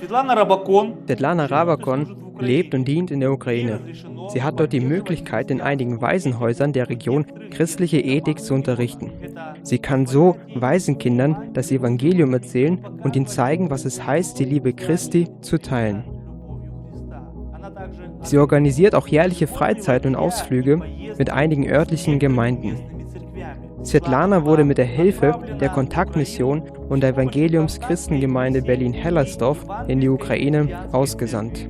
Svetlana 0.00 1.44
Rabakon 1.44 2.32
lebt 2.38 2.74
und 2.74 2.86
dient 2.86 3.10
in 3.10 3.20
der 3.20 3.32
Ukraine. 3.32 3.80
Sie 4.28 4.42
hat 4.42 4.58
dort 4.58 4.72
die 4.72 4.80
Möglichkeit, 4.80 5.50
in 5.50 5.60
einigen 5.60 6.00
Waisenhäusern 6.00 6.72
der 6.72 6.88
Region 6.88 7.26
christliche 7.50 7.98
Ethik 7.98 8.40
zu 8.40 8.54
unterrichten. 8.54 9.12
Sie 9.62 9.78
kann 9.78 10.06
so 10.06 10.36
Waisenkindern 10.54 11.50
das 11.52 11.70
Evangelium 11.70 12.32
erzählen 12.32 12.82
und 13.02 13.14
ihnen 13.14 13.26
zeigen, 13.26 13.68
was 13.68 13.84
es 13.84 14.06
heißt, 14.06 14.38
die 14.38 14.46
Liebe 14.46 14.72
Christi 14.72 15.28
zu 15.42 15.58
teilen. 15.58 16.04
Sie 18.22 18.38
organisiert 18.38 18.94
auch 18.94 19.06
jährliche 19.06 19.46
Freizeiten 19.46 20.14
und 20.14 20.16
Ausflüge 20.16 20.80
mit 21.18 21.30
einigen 21.30 21.68
örtlichen 21.68 22.18
Gemeinden. 22.18 22.99
Svetlana 23.84 24.44
wurde 24.44 24.64
mit 24.64 24.78
der 24.78 24.84
Hilfe 24.84 25.38
der 25.60 25.70
Kontaktmission 25.70 26.62
und 26.88 27.02
der 27.02 27.10
Evangeliums-Christengemeinde 27.10 28.62
Berlin-Hellersdorf 28.62 29.64
in 29.88 30.00
die 30.00 30.08
Ukraine 30.08 30.88
ausgesandt. 30.92 31.68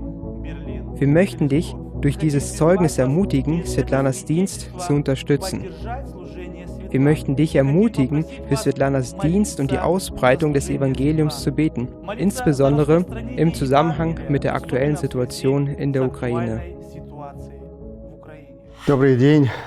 Wir 0.96 1.08
möchten 1.08 1.48
dich 1.48 1.74
durch 2.00 2.18
dieses 2.18 2.56
Zeugnis 2.56 2.98
ermutigen, 2.98 3.64
Svetlanas 3.64 4.24
Dienst 4.24 4.70
zu 4.78 4.94
unterstützen. 4.94 5.64
Wir 6.90 7.00
möchten 7.00 7.36
dich 7.36 7.54
ermutigen, 7.54 8.24
für 8.48 8.56
Svetlanas 8.56 9.16
Dienst 9.18 9.60
und 9.60 9.70
die 9.70 9.78
Ausbreitung 9.78 10.52
des 10.52 10.68
Evangeliums 10.68 11.42
zu 11.42 11.52
beten, 11.52 11.88
insbesondere 12.18 13.04
im 13.36 13.54
Zusammenhang 13.54 14.18
mit 14.28 14.42
der 14.42 14.54
aktuellen 14.56 14.96
Situation 14.96 15.68
in 15.68 15.92
der 15.92 16.04
Ukraine. 16.04 16.79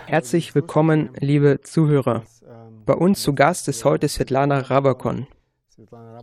Herzlich 0.08 0.56
willkommen, 0.56 1.10
liebe 1.20 1.62
Zuhörer. 1.62 2.24
Bei 2.86 2.94
uns 2.94 3.22
zu 3.22 3.34
Gast 3.34 3.68
ist 3.68 3.86
heute 3.86 4.08
Svetlana 4.10 4.60
Rabakon. 4.60 5.28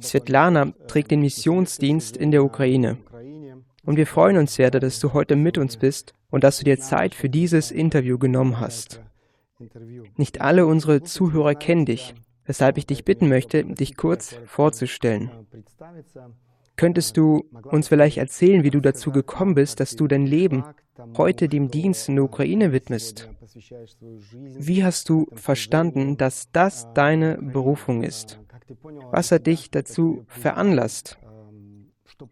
Svetlana 0.02 0.72
trägt 0.88 1.10
den 1.10 1.20
Missionsdienst 1.20 2.16
in 2.16 2.30
der 2.30 2.45
Ukraine. 2.45 2.98
Und 3.84 3.96
wir 3.96 4.06
freuen 4.06 4.37
uns 4.37 4.54
sehr, 4.54 4.70
dass 4.70 4.98
du 5.00 5.12
heute 5.12 5.37
mit 5.37 5.56
uns 5.56 5.76
bist 5.76 6.15
und 6.30 6.45
dass 6.45 6.59
du 6.59 6.65
dir 6.65 6.78
Zeit 6.80 7.15
für 7.15 7.28
dieses 7.28 7.70
Interview 7.70 8.18
genommen 8.18 8.60
hast. 8.60 9.00
Nicht 10.16 10.40
alle 10.40 10.66
unsere 10.66 11.02
Zuhörer 11.02 11.54
kennen 11.54 11.87
dich, 11.87 12.15
weshalb 12.45 12.76
ich 12.76 12.87
dich 12.87 13.04
bitten 13.04 13.28
möchte, 13.28 13.65
dich 13.65 13.96
kurz 13.96 14.37
vorzustellen. 14.46 15.30
Könntest 16.76 17.16
du 17.16 17.45
uns 17.65 17.88
vielleicht 17.88 18.16
erzählen, 18.16 18.65
wie 18.65 18.70
du 18.70 18.80
dazu 18.80 19.12
gekommen 19.12 19.54
bist, 19.54 19.80
dass 19.80 19.96
du 19.96 20.09
dein 20.09 20.26
Leben 20.26 20.65
heute 21.16 21.48
dem 21.48 21.70
Dienst 21.70 22.09
in 22.09 22.16
der 22.16 22.24
Ukraine 22.24 22.73
widmest? 22.73 23.29
Wie 24.32 24.84
hast 24.84 25.09
du 25.09 25.26
verstanden, 25.32 26.16
dass 26.16 26.51
das 26.52 26.93
deine 26.95 27.38
Berufung 27.38 28.02
ist? 28.02 28.38
Was 29.10 29.32
hat 29.32 29.46
dich 29.46 29.71
dazu 29.71 30.24
veranlasst? 30.28 31.18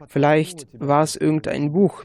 Vielleicht 0.06 0.68
war 0.72 1.02
es 1.02 1.16
irgendein 1.16 1.72
Buch. 1.72 2.04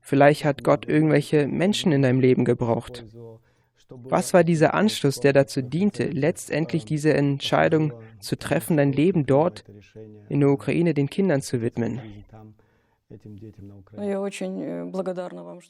Vielleicht 0.00 0.44
hat 0.44 0.64
Gott 0.64 0.86
irgendwelche 0.86 1.46
Menschen 1.46 1.92
in 1.92 2.02
deinem 2.02 2.20
Leben 2.20 2.44
gebraucht. 2.44 3.04
Was 3.88 4.34
war 4.34 4.44
dieser 4.44 4.74
Anschluss, 4.74 5.20
der 5.20 5.32
dazu 5.32 5.62
diente, 5.62 6.04
letztendlich 6.04 6.84
diese 6.84 7.14
Entscheidung 7.14 7.92
zu 8.18 8.36
treffen, 8.36 8.76
dein 8.76 8.92
Leben 8.92 9.26
dort 9.26 9.64
in 10.28 10.40
der 10.40 10.50
Ukraine 10.50 10.94
den 10.94 11.08
Kindern 11.08 11.42
zu 11.42 11.62
widmen? 11.62 12.00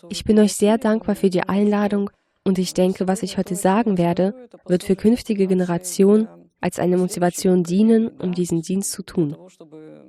Ich 0.09 0.25
bin 0.25 0.39
euch 0.39 0.55
sehr 0.55 0.79
dankbar 0.79 1.15
für 1.15 1.31
die 1.31 1.43
Einladung 1.43 2.11
und 2.45 2.59
ich 2.59 2.75
denke, 2.75 3.09
was 3.09 3.23
ich 3.23 3.39
heute 3.39 3.57
sagen 3.57 3.99
werde, 3.99 4.49
wird 4.67 4.85
für 4.85 4.97
künftige 4.97 5.47
Generationen 5.47 6.29
als 6.61 6.79
eine 6.79 6.97
Motivation 6.97 7.63
dienen, 7.63 8.09
um 8.09 8.33
diesen 8.33 8.63
Dienst 8.63 8.93
zu 8.93 9.03
tun. 9.03 9.37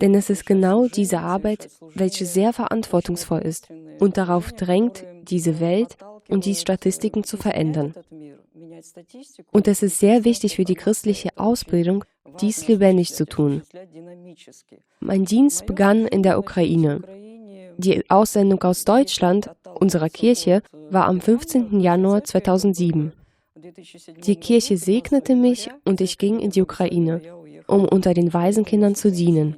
Denn 0.02 0.14
es 0.14 0.30
ist 0.30 0.46
genau 0.46 0.88
diese 0.88 1.20
Arbeit, 1.20 1.70
welche 1.94 2.26
sehr 2.26 2.54
verantwortungsvoll 2.54 3.42
ist 3.42 3.70
und 4.00 4.18
darauf 4.18 4.54
drängt, 4.54 5.06
diese 5.24 5.60
Welt 5.60 5.98
und 6.30 6.46
die 6.46 6.56
Statistiken 6.56 7.24
zu 7.24 7.38
verändern. 7.38 7.94
Und 9.52 9.68
es 9.68 9.84
ist 9.84 10.00
sehr 10.00 10.24
wichtig 10.24 10.56
für 10.56 10.64
die 10.64 10.76
christliche 10.76 11.30
Ausbildung, 11.36 12.06
dies 12.42 12.68
lebendig 12.68 13.14
zu 13.14 13.26
tun. 13.26 13.62
Mein 15.00 15.26
Dienst 15.26 15.66
begann 15.66 16.08
in 16.08 16.24
der 16.24 16.40
Ukraine. 16.40 17.02
Die 17.78 18.10
Aussendung 18.10 18.62
aus 18.64 18.86
Deutschland, 18.86 19.50
unserer 19.80 20.10
Kirche, 20.10 20.62
war 20.90 21.06
am 21.06 21.20
15. 21.20 21.80
Januar 21.80 22.24
2007. 22.24 23.12
Die 24.26 24.36
Kirche 24.36 24.78
segnete 24.78 25.36
mich 25.36 25.70
und 25.84 26.02
ich 26.02 26.18
ging 26.18 26.40
in 26.40 26.52
die 26.52 26.62
Ukraine, 26.62 27.22
um 27.68 27.86
unter 27.86 28.14
den 28.14 28.34
Waisenkindern 28.34 28.96
zu 28.96 29.12
dienen. 29.12 29.56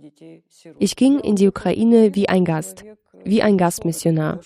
Ich 0.80 0.96
ging 0.96 1.20
in 1.20 1.36
die 1.36 1.48
Ukraine 1.48 2.16
wie 2.16 2.30
ein 2.30 2.46
Gast, 2.46 2.86
wie 3.24 3.42
ein 3.42 3.58
Gastmissionar. 3.58 4.40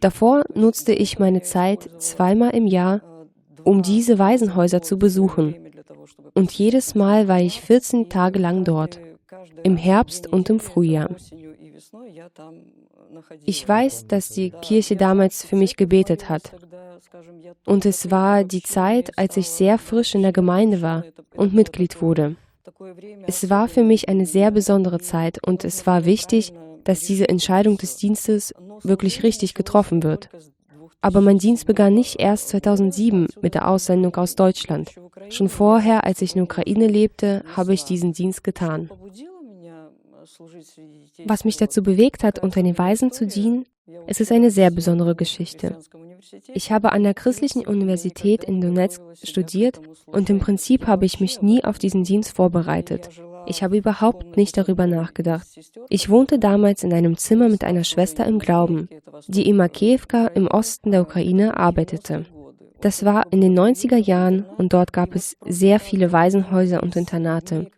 Davor 0.00 0.44
nutzte 0.54 0.92
ich 0.92 1.18
meine 1.18 1.42
Zeit 1.42 1.88
zweimal 1.98 2.54
im 2.54 2.66
Jahr, 2.66 3.02
um 3.64 3.82
diese 3.82 4.18
Waisenhäuser 4.18 4.82
zu 4.82 4.98
besuchen. 4.98 5.56
Und 6.34 6.52
jedes 6.52 6.94
Mal 6.94 7.28
war 7.28 7.40
ich 7.40 7.60
14 7.60 8.08
Tage 8.08 8.38
lang 8.38 8.64
dort, 8.64 9.00
im 9.62 9.76
Herbst 9.76 10.26
und 10.26 10.50
im 10.50 10.60
Frühjahr. 10.60 11.10
Ich 13.44 13.68
weiß, 13.68 14.06
dass 14.06 14.28
die 14.28 14.50
Kirche 14.50 14.96
damals 14.96 15.44
für 15.44 15.56
mich 15.56 15.76
gebetet 15.76 16.28
hat. 16.28 16.52
Und 17.66 17.84
es 17.84 18.10
war 18.10 18.44
die 18.44 18.62
Zeit, 18.62 19.18
als 19.18 19.36
ich 19.36 19.48
sehr 19.48 19.78
frisch 19.78 20.14
in 20.14 20.22
der 20.22 20.32
Gemeinde 20.32 20.82
war 20.82 21.04
und 21.34 21.54
Mitglied 21.54 22.00
wurde. 22.00 22.36
Es 23.26 23.50
war 23.50 23.68
für 23.68 23.84
mich 23.84 24.08
eine 24.08 24.26
sehr 24.26 24.50
besondere 24.50 24.98
Zeit 24.98 25.38
und 25.46 25.64
es 25.64 25.86
war 25.86 26.04
wichtig, 26.04 26.52
dass 26.84 27.00
diese 27.00 27.28
Entscheidung 27.28 27.76
des 27.76 27.96
Dienstes 27.96 28.54
wirklich 28.82 29.22
richtig 29.22 29.54
getroffen 29.54 30.02
wird. 30.02 30.30
Aber 31.02 31.20
mein 31.20 31.38
Dienst 31.38 31.66
begann 31.66 31.94
nicht 31.94 32.20
erst 32.20 32.48
2007 32.48 33.26
mit 33.42 33.54
der 33.54 33.68
Aussendung 33.68 34.14
aus 34.16 34.36
Deutschland. 34.36 34.92
Schon 35.30 35.48
vorher, 35.48 36.04
als 36.04 36.22
ich 36.22 36.32
in 36.32 36.36
der 36.36 36.44
Ukraine 36.44 36.86
lebte, 36.86 37.44
habe 37.56 37.74
ich 37.74 37.84
diesen 37.84 38.12
Dienst 38.12 38.44
getan. 38.44 38.88
Was 41.24 41.44
mich 41.44 41.56
dazu 41.56 41.82
bewegt 41.82 42.22
hat, 42.22 42.38
unter 42.38 42.62
den 42.62 42.78
Weisen 42.78 43.10
zu 43.10 43.26
dienen, 43.26 43.66
es 44.06 44.20
ist 44.20 44.30
eine 44.30 44.50
sehr 44.50 44.70
besondere 44.70 45.14
Geschichte. 45.16 45.76
Ich 46.54 46.70
habe 46.70 46.92
an 46.92 47.02
der 47.02 47.14
Christlichen 47.14 47.66
Universität 47.66 48.44
in 48.44 48.60
Donetsk 48.60 49.02
studiert 49.24 49.80
und 50.06 50.30
im 50.30 50.38
Prinzip 50.38 50.86
habe 50.86 51.04
ich 51.04 51.20
mich 51.20 51.42
nie 51.42 51.64
auf 51.64 51.78
diesen 51.78 52.04
Dienst 52.04 52.36
vorbereitet. 52.36 53.10
Ich 53.46 53.62
habe 53.62 53.76
überhaupt 53.76 54.36
nicht 54.36 54.56
darüber 54.56 54.86
nachgedacht. 54.86 55.46
Ich 55.88 56.08
wohnte 56.08 56.38
damals 56.38 56.82
in 56.82 56.92
einem 56.92 57.16
Zimmer 57.16 57.48
mit 57.48 57.64
einer 57.64 57.84
Schwester 57.84 58.26
im 58.26 58.38
Glauben, 58.38 58.88
die 59.26 59.48
in 59.48 59.56
Makiewka 59.56 60.28
im 60.28 60.46
Osten 60.46 60.90
der 60.90 61.02
Ukraine 61.02 61.56
arbeitete. 61.56 62.26
Das 62.80 63.04
war 63.04 63.32
in 63.32 63.40
den 63.40 63.58
90er 63.58 63.96
Jahren 63.96 64.44
und 64.58 64.72
dort 64.72 64.92
gab 64.92 65.14
es 65.14 65.36
sehr 65.46 65.78
viele 65.78 66.12
Waisenhäuser 66.12 66.82
und 66.82 66.96
Internate. 66.96 67.70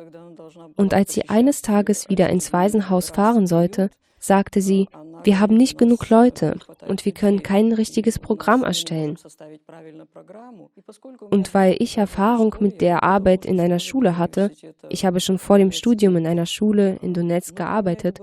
Und 0.76 0.94
als 0.94 1.12
sie 1.12 1.28
eines 1.28 1.62
Tages 1.62 2.08
wieder 2.08 2.31
ins 2.31 2.52
Waisenhaus 2.52 3.10
fahren 3.10 3.46
sollte, 3.46 3.91
sagte 4.27 4.61
sie, 4.61 4.89
wir 5.23 5.41
haben 5.41 5.57
nicht 5.57 5.79
genug 5.79 6.09
Leute 6.11 6.57
und 6.87 7.05
wir 7.05 7.12
können 7.12 7.43
kein 7.43 7.73
richtiges 7.73 8.19
Programm 8.19 8.62
erstellen. 8.62 9.17
Und 11.31 11.55
weil 11.55 11.77
ich 11.79 11.99
Erfahrung 11.99 12.55
mit 12.61 12.81
der 12.81 13.03
Arbeit 13.03 13.47
in 13.47 13.61
einer 13.61 13.79
Schule 13.79 14.19
hatte, 14.19 14.51
ich 14.89 15.05
habe 15.05 15.21
schon 15.21 15.39
vor 15.39 15.59
dem 15.59 15.73
Studium 15.73 16.17
in 16.17 16.27
einer 16.27 16.47
Schule 16.47 16.99
in 17.03 17.15
Donetsk 17.15 17.57
gearbeitet, 17.57 18.21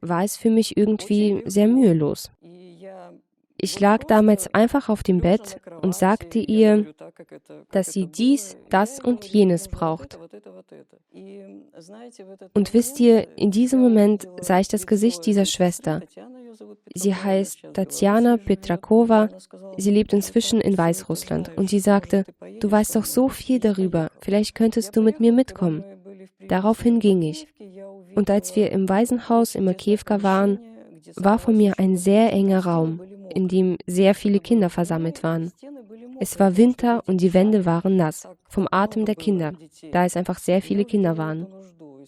war 0.00 0.24
es 0.24 0.36
für 0.36 0.50
mich 0.50 0.76
irgendwie 0.76 1.42
sehr 1.46 1.68
mühelos. 1.68 2.30
Ich 3.58 3.80
lag 3.80 4.04
damals 4.04 4.52
einfach 4.54 4.88
auf 4.88 5.02
dem 5.02 5.20
Bett 5.20 5.60
und 5.82 5.94
sagte 5.94 6.38
ihr, 6.38 6.94
dass 7.70 7.92
sie 7.92 8.06
dies, 8.06 8.56
das 8.68 9.00
und 9.00 9.24
jenes 9.24 9.68
braucht. 9.68 10.18
Und 12.54 12.74
wisst 12.74 13.00
ihr, 13.00 13.26
in 13.38 13.50
diesem 13.50 13.80
Moment 13.80 14.28
sah 14.40 14.60
ich 14.60 14.68
das 14.68 14.86
Gesicht 14.86 15.24
dieser 15.24 15.46
Schwester. 15.46 16.02
Sie 16.94 17.14
heißt 17.14 17.60
Tatjana 17.72 18.36
Petrakova. 18.36 19.28
Sie 19.76 19.90
lebt 19.90 20.12
inzwischen 20.12 20.60
in 20.60 20.76
Weißrussland. 20.76 21.56
Und 21.56 21.70
sie 21.70 21.80
sagte, 21.80 22.24
du 22.60 22.70
weißt 22.70 22.96
doch 22.96 23.04
so 23.04 23.28
viel 23.28 23.58
darüber. 23.58 24.10
Vielleicht 24.20 24.54
könntest 24.54 24.96
du 24.96 25.02
mit 25.02 25.20
mir 25.20 25.32
mitkommen. 25.32 25.84
Daraufhin 26.48 27.00
ging 27.00 27.22
ich. 27.22 27.46
Und 28.14 28.30
als 28.30 28.56
wir 28.56 28.70
im 28.72 28.88
Waisenhaus 28.88 29.54
in 29.54 29.64
Makiewka 29.64 30.22
waren, 30.22 30.58
war 31.14 31.38
vor 31.38 31.54
mir 31.54 31.78
ein 31.78 31.96
sehr 31.96 32.32
enger 32.32 32.64
Raum 32.64 33.00
in 33.36 33.48
dem 33.48 33.76
sehr 33.86 34.14
viele 34.14 34.40
Kinder 34.40 34.70
versammelt 34.70 35.22
waren. 35.22 35.52
Es 36.18 36.40
war 36.40 36.56
Winter 36.56 37.02
und 37.06 37.20
die 37.20 37.34
Wände 37.34 37.66
waren 37.66 37.96
nass, 37.96 38.26
vom 38.48 38.66
Atem 38.70 39.04
der 39.04 39.14
Kinder, 39.14 39.52
da 39.92 40.06
es 40.06 40.16
einfach 40.16 40.38
sehr 40.38 40.62
viele 40.62 40.86
Kinder 40.86 41.18
waren. 41.18 41.46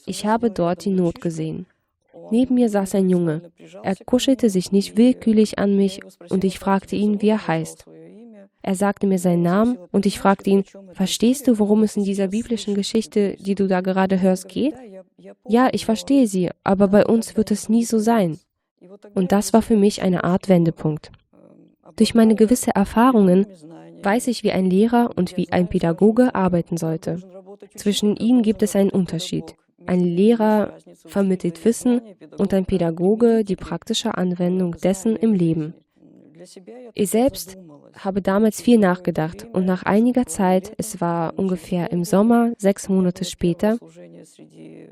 Ich 0.06 0.24
habe 0.24 0.50
dort 0.50 0.86
die 0.86 0.90
Not 0.90 1.20
gesehen. 1.20 1.66
Neben 2.30 2.54
mir 2.54 2.70
saß 2.70 2.94
ein 2.94 3.10
Junge. 3.10 3.42
Er 3.82 3.96
kuschelte 3.96 4.48
sich 4.48 4.72
nicht 4.72 4.96
willkürlich 4.96 5.58
an 5.58 5.76
mich 5.76 6.00
und 6.30 6.44
ich 6.44 6.58
fragte 6.58 6.96
ihn, 6.96 7.20
wie 7.20 7.28
er 7.28 7.46
heißt. 7.46 7.84
Er 8.62 8.74
sagte 8.74 9.06
mir 9.06 9.18
seinen 9.18 9.42
Namen 9.42 9.78
und 9.92 10.06
ich 10.06 10.18
fragte 10.18 10.48
ihn, 10.50 10.64
verstehst 10.92 11.46
du, 11.46 11.58
worum 11.58 11.82
es 11.82 11.96
in 11.96 12.04
dieser 12.04 12.28
biblischen 12.28 12.74
Geschichte, 12.74 13.36
die 13.38 13.54
du 13.54 13.66
da 13.66 13.82
gerade 13.82 14.20
hörst, 14.20 14.48
geht? 14.48 14.74
Ja, 15.46 15.68
ich 15.72 15.84
verstehe 15.84 16.26
Sie, 16.26 16.50
aber 16.64 16.88
bei 16.88 17.04
uns 17.04 17.36
wird 17.36 17.50
es 17.50 17.68
nie 17.68 17.84
so 17.84 17.98
sein. 17.98 18.38
Und 19.14 19.32
das 19.32 19.52
war 19.52 19.62
für 19.62 19.76
mich 19.76 20.02
eine 20.02 20.24
Art 20.24 20.48
Wendepunkt. 20.48 21.10
Durch 21.96 22.14
meine 22.14 22.34
gewisse 22.34 22.74
Erfahrungen 22.74 23.46
weiß 24.02 24.28
ich, 24.28 24.42
wie 24.42 24.52
ein 24.52 24.66
Lehrer 24.66 25.10
und 25.16 25.36
wie 25.36 25.50
ein 25.50 25.68
Pädagoge 25.68 26.34
arbeiten 26.34 26.76
sollte. 26.76 27.20
Zwischen 27.74 28.16
ihnen 28.16 28.42
gibt 28.42 28.62
es 28.62 28.76
einen 28.76 28.90
Unterschied. 28.90 29.56
Ein 29.86 30.00
Lehrer 30.00 30.74
vermittelt 31.06 31.64
Wissen 31.64 32.00
und 32.36 32.52
ein 32.52 32.66
Pädagoge 32.66 33.44
die 33.44 33.56
praktische 33.56 34.16
Anwendung 34.16 34.76
dessen 34.76 35.16
im 35.16 35.32
Leben. 35.32 35.74
Ich 36.94 37.10
selbst 37.10 37.58
habe 37.98 38.22
damals 38.22 38.60
viel 38.60 38.78
nachgedacht 38.78 39.46
und 39.52 39.64
nach 39.64 39.82
einiger 39.82 40.26
Zeit, 40.26 40.72
es 40.76 41.00
war 41.00 41.38
ungefähr 41.38 41.90
im 41.90 42.04
Sommer, 42.04 42.52
sechs 42.58 42.88
Monate 42.88 43.24
später, 43.24 43.78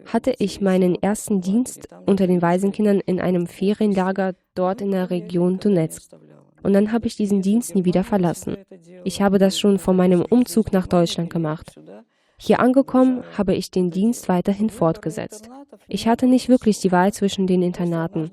hatte 0.07 0.35
ich 0.39 0.61
meinen 0.61 0.95
ersten 1.03 1.41
Dienst 1.41 1.89
unter 2.07 2.27
den 2.27 2.43
Waisenkindern 2.43 3.01
in 3.01 3.21
einem 3.21 3.47
Ferienlager 3.47 4.35
dort 4.55 4.81
in 4.81 4.91
der 4.91 5.11
Region 5.11 5.59
Donetsk. 5.59 6.13
Und 6.63 6.73
dann 6.73 6.91
habe 6.91 7.07
ich 7.07 7.17
diesen 7.17 7.43
Dienst 7.43 7.75
nie 7.75 7.85
wieder 7.85 8.03
verlassen. 8.03 8.57
Ich 9.05 9.23
habe 9.23 9.39
das 9.39 9.59
schon 9.59 9.79
vor 9.79 9.95
meinem 9.95 10.23
Umzug 10.23 10.73
nach 10.73 10.87
Deutschland 10.87 11.31
gemacht. 11.31 11.79
Hier 12.39 12.61
angekommen, 12.61 13.25
habe 13.37 13.55
ich 13.55 13.71
den 13.71 13.91
Dienst 13.91 14.29
weiterhin 14.29 14.71
fortgesetzt. 14.71 15.49
Ich 15.89 16.07
hatte 16.07 16.27
nicht 16.27 16.49
wirklich 16.49 16.81
die 16.81 16.93
Wahl 16.93 17.13
zwischen 17.13 17.47
den 17.47 17.63
Internaten. 17.63 18.31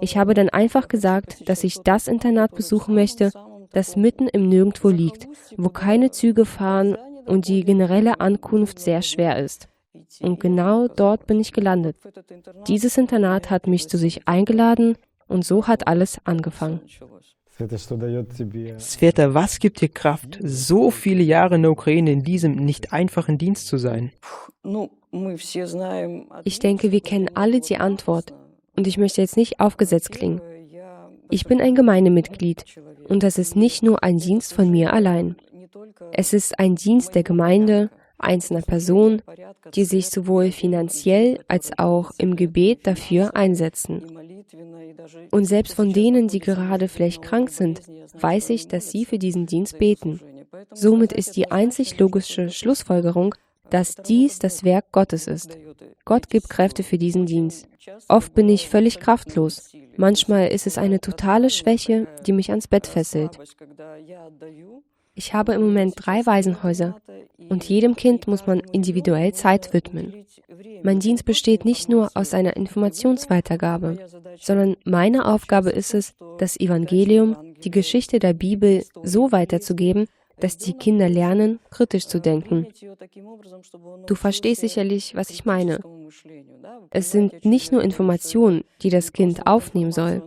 Ich 0.00 0.16
habe 0.16 0.34
dann 0.34 0.48
einfach 0.48 0.88
gesagt, 0.88 1.48
dass 1.48 1.64
ich 1.64 1.80
das 1.82 2.08
Internat 2.08 2.54
besuchen 2.54 2.94
möchte, 2.94 3.32
das 3.72 3.96
mitten 3.96 4.28
im 4.28 4.48
Nirgendwo 4.48 4.88
liegt, 4.88 5.28
wo 5.56 5.68
keine 5.68 6.10
Züge 6.10 6.46
fahren 6.46 6.96
und 7.26 7.48
die 7.48 7.64
generelle 7.64 8.20
Ankunft 8.20 8.78
sehr 8.78 9.02
schwer 9.02 9.38
ist. 9.38 9.68
Und 10.20 10.40
genau 10.40 10.88
dort 10.88 11.26
bin 11.26 11.40
ich 11.40 11.52
gelandet. 11.52 11.96
Dieses 12.66 12.96
Internat 12.96 13.50
hat 13.50 13.66
mich 13.66 13.88
zu 13.88 13.98
sich 13.98 14.26
eingeladen 14.26 14.96
und 15.26 15.44
so 15.44 15.66
hat 15.66 15.86
alles 15.86 16.18
angefangen. 16.24 16.80
Sveta, 18.78 19.34
was 19.34 19.58
gibt 19.60 19.80
dir 19.80 19.88
Kraft, 19.88 20.38
so 20.42 20.90
viele 20.90 21.22
Jahre 21.22 21.54
in 21.54 21.62
der 21.62 21.70
Ukraine 21.70 22.10
in 22.10 22.22
diesem 22.22 22.56
nicht 22.56 22.92
einfachen 22.92 23.38
Dienst 23.38 23.68
zu 23.68 23.78
sein? 23.78 24.12
Ich 26.44 26.58
denke, 26.58 26.90
wir 26.90 27.00
kennen 27.00 27.30
alle 27.34 27.60
die 27.60 27.76
Antwort. 27.76 28.34
Und 28.76 28.88
ich 28.88 28.98
möchte 28.98 29.20
jetzt 29.20 29.36
nicht 29.36 29.60
aufgesetzt 29.60 30.10
klingen. 30.10 30.40
Ich 31.30 31.44
bin 31.46 31.60
ein 31.60 31.74
Gemeindemitglied 31.74 32.64
und 33.08 33.22
das 33.22 33.38
ist 33.38 33.54
nicht 33.54 33.82
nur 33.82 34.02
ein 34.02 34.18
Dienst 34.18 34.52
von 34.52 34.70
mir 34.70 34.92
allein. 34.92 35.36
Es 36.12 36.32
ist 36.32 36.58
ein 36.58 36.74
Dienst 36.74 37.14
der 37.14 37.22
Gemeinde, 37.22 37.90
einzelner 38.18 38.62
Personen, 38.62 39.22
die 39.74 39.84
sich 39.84 40.08
sowohl 40.08 40.50
finanziell 40.50 41.40
als 41.48 41.78
auch 41.78 42.12
im 42.18 42.36
Gebet 42.36 42.86
dafür 42.86 43.36
einsetzen. 43.36 44.02
Und 45.30 45.44
selbst 45.44 45.74
von 45.74 45.92
denen, 45.92 46.28
die 46.28 46.38
gerade 46.38 46.88
vielleicht 46.88 47.22
krank 47.22 47.50
sind, 47.50 47.82
weiß 48.18 48.50
ich, 48.50 48.68
dass 48.68 48.90
sie 48.90 49.04
für 49.04 49.18
diesen 49.18 49.46
Dienst 49.46 49.78
beten. 49.78 50.20
Somit 50.72 51.12
ist 51.12 51.36
die 51.36 51.50
einzig 51.50 51.98
logische 51.98 52.50
Schlussfolgerung, 52.50 53.34
dass 53.70 53.96
dies 53.96 54.38
das 54.38 54.64
Werk 54.64 54.92
Gottes 54.92 55.26
ist. 55.26 55.58
Gott 56.04 56.28
gibt 56.28 56.50
Kräfte 56.50 56.82
für 56.82 56.98
diesen 56.98 57.26
Dienst. 57.26 57.66
Oft 58.08 58.34
bin 58.34 58.48
ich 58.48 58.68
völlig 58.68 59.00
kraftlos. 59.00 59.72
Manchmal 59.96 60.48
ist 60.48 60.66
es 60.66 60.78
eine 60.78 61.00
totale 61.00 61.50
Schwäche, 61.50 62.06
die 62.26 62.32
mich 62.32 62.50
ans 62.50 62.68
Bett 62.68 62.86
fesselt. 62.86 63.38
Ich 65.14 65.32
habe 65.32 65.54
im 65.54 65.62
Moment 65.62 65.94
drei 65.96 66.26
Waisenhäuser 66.26 67.00
und 67.48 67.64
jedem 67.64 67.96
Kind 67.96 68.26
muss 68.26 68.46
man 68.46 68.60
individuell 68.72 69.32
Zeit 69.32 69.72
widmen. 69.72 70.26
Mein 70.82 71.00
Dienst 71.00 71.24
besteht 71.24 71.64
nicht 71.64 71.88
nur 71.88 72.10
aus 72.14 72.34
einer 72.34 72.56
Informationsweitergabe, 72.56 73.98
sondern 74.40 74.76
meine 74.84 75.26
Aufgabe 75.26 75.70
ist 75.70 75.94
es, 75.94 76.14
das 76.38 76.58
Evangelium, 76.58 77.36
die 77.62 77.70
Geschichte 77.70 78.18
der 78.18 78.34
Bibel 78.34 78.84
so 79.02 79.32
weiterzugeben, 79.32 80.06
dass 80.40 80.58
die 80.58 80.72
Kinder 80.72 81.08
lernen, 81.08 81.60
kritisch 81.70 82.06
zu 82.06 82.20
denken. 82.20 82.66
Du 84.06 84.14
verstehst 84.14 84.60
sicherlich, 84.60 85.14
was 85.14 85.30
ich 85.30 85.44
meine. 85.44 85.80
Es 86.90 87.12
sind 87.12 87.44
nicht 87.44 87.72
nur 87.72 87.82
Informationen, 87.82 88.64
die 88.82 88.90
das 88.90 89.12
Kind 89.12 89.46
aufnehmen 89.46 89.92
soll. 89.92 90.22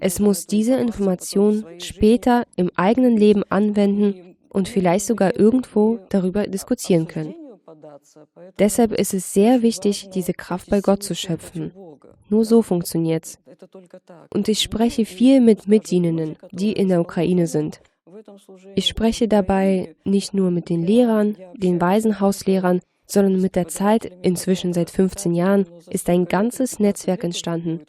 Es 0.00 0.18
muss 0.18 0.46
diese 0.46 0.76
Information 0.76 1.64
später 1.78 2.44
im 2.56 2.70
eigenen 2.74 3.16
Leben 3.16 3.44
anwenden 3.50 4.29
und 4.50 4.68
vielleicht 4.68 5.06
sogar 5.06 5.38
irgendwo 5.38 5.98
darüber 6.10 6.46
diskutieren 6.46 7.08
können. 7.08 7.34
Deshalb 8.58 8.92
ist 8.92 9.14
es 9.14 9.32
sehr 9.32 9.62
wichtig, 9.62 10.10
diese 10.10 10.34
Kraft 10.34 10.70
bei 10.70 10.80
Gott 10.80 11.02
zu 11.02 11.14
schöpfen. 11.14 11.72
Nur 12.28 12.44
so 12.44 12.62
funktioniert's. 12.62 13.38
Und 14.32 14.48
ich 14.48 14.60
spreche 14.60 15.04
viel 15.04 15.40
mit 15.40 15.68
Mitdienenden, 15.68 16.36
die 16.50 16.72
in 16.72 16.88
der 16.88 17.00
Ukraine 17.00 17.46
sind. 17.46 17.80
Ich 18.74 18.86
spreche 18.86 19.28
dabei 19.28 19.94
nicht 20.04 20.34
nur 20.34 20.50
mit 20.50 20.68
den 20.68 20.84
Lehrern, 20.84 21.36
den 21.54 21.80
Waisenhauslehrern, 21.80 22.80
sondern 23.10 23.40
mit 23.40 23.56
der 23.56 23.68
Zeit, 23.68 24.10
inzwischen 24.22 24.72
seit 24.72 24.90
15 24.90 25.34
Jahren, 25.34 25.66
ist 25.88 26.08
ein 26.08 26.26
ganzes 26.26 26.78
Netzwerk 26.78 27.24
entstanden 27.24 27.80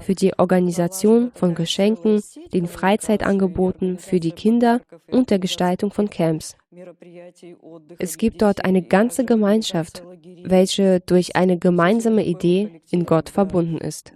für 0.00 0.14
die 0.14 0.38
Organisation 0.38 1.32
von 1.34 1.54
Geschenken, 1.54 2.22
den 2.52 2.66
Freizeitangeboten 2.66 3.98
für 3.98 4.20
die 4.20 4.32
Kinder 4.32 4.80
und 5.10 5.30
der 5.30 5.38
Gestaltung 5.38 5.90
von 5.90 6.08
Camps. 6.08 6.56
Es 7.98 8.16
gibt 8.18 8.42
dort 8.42 8.64
eine 8.64 8.82
ganze 8.82 9.24
Gemeinschaft, 9.24 10.02
welche 10.44 11.00
durch 11.00 11.34
eine 11.34 11.58
gemeinsame 11.58 12.24
Idee 12.24 12.80
in 12.90 13.04
Gott 13.04 13.28
verbunden 13.30 13.78
ist. 13.78 14.12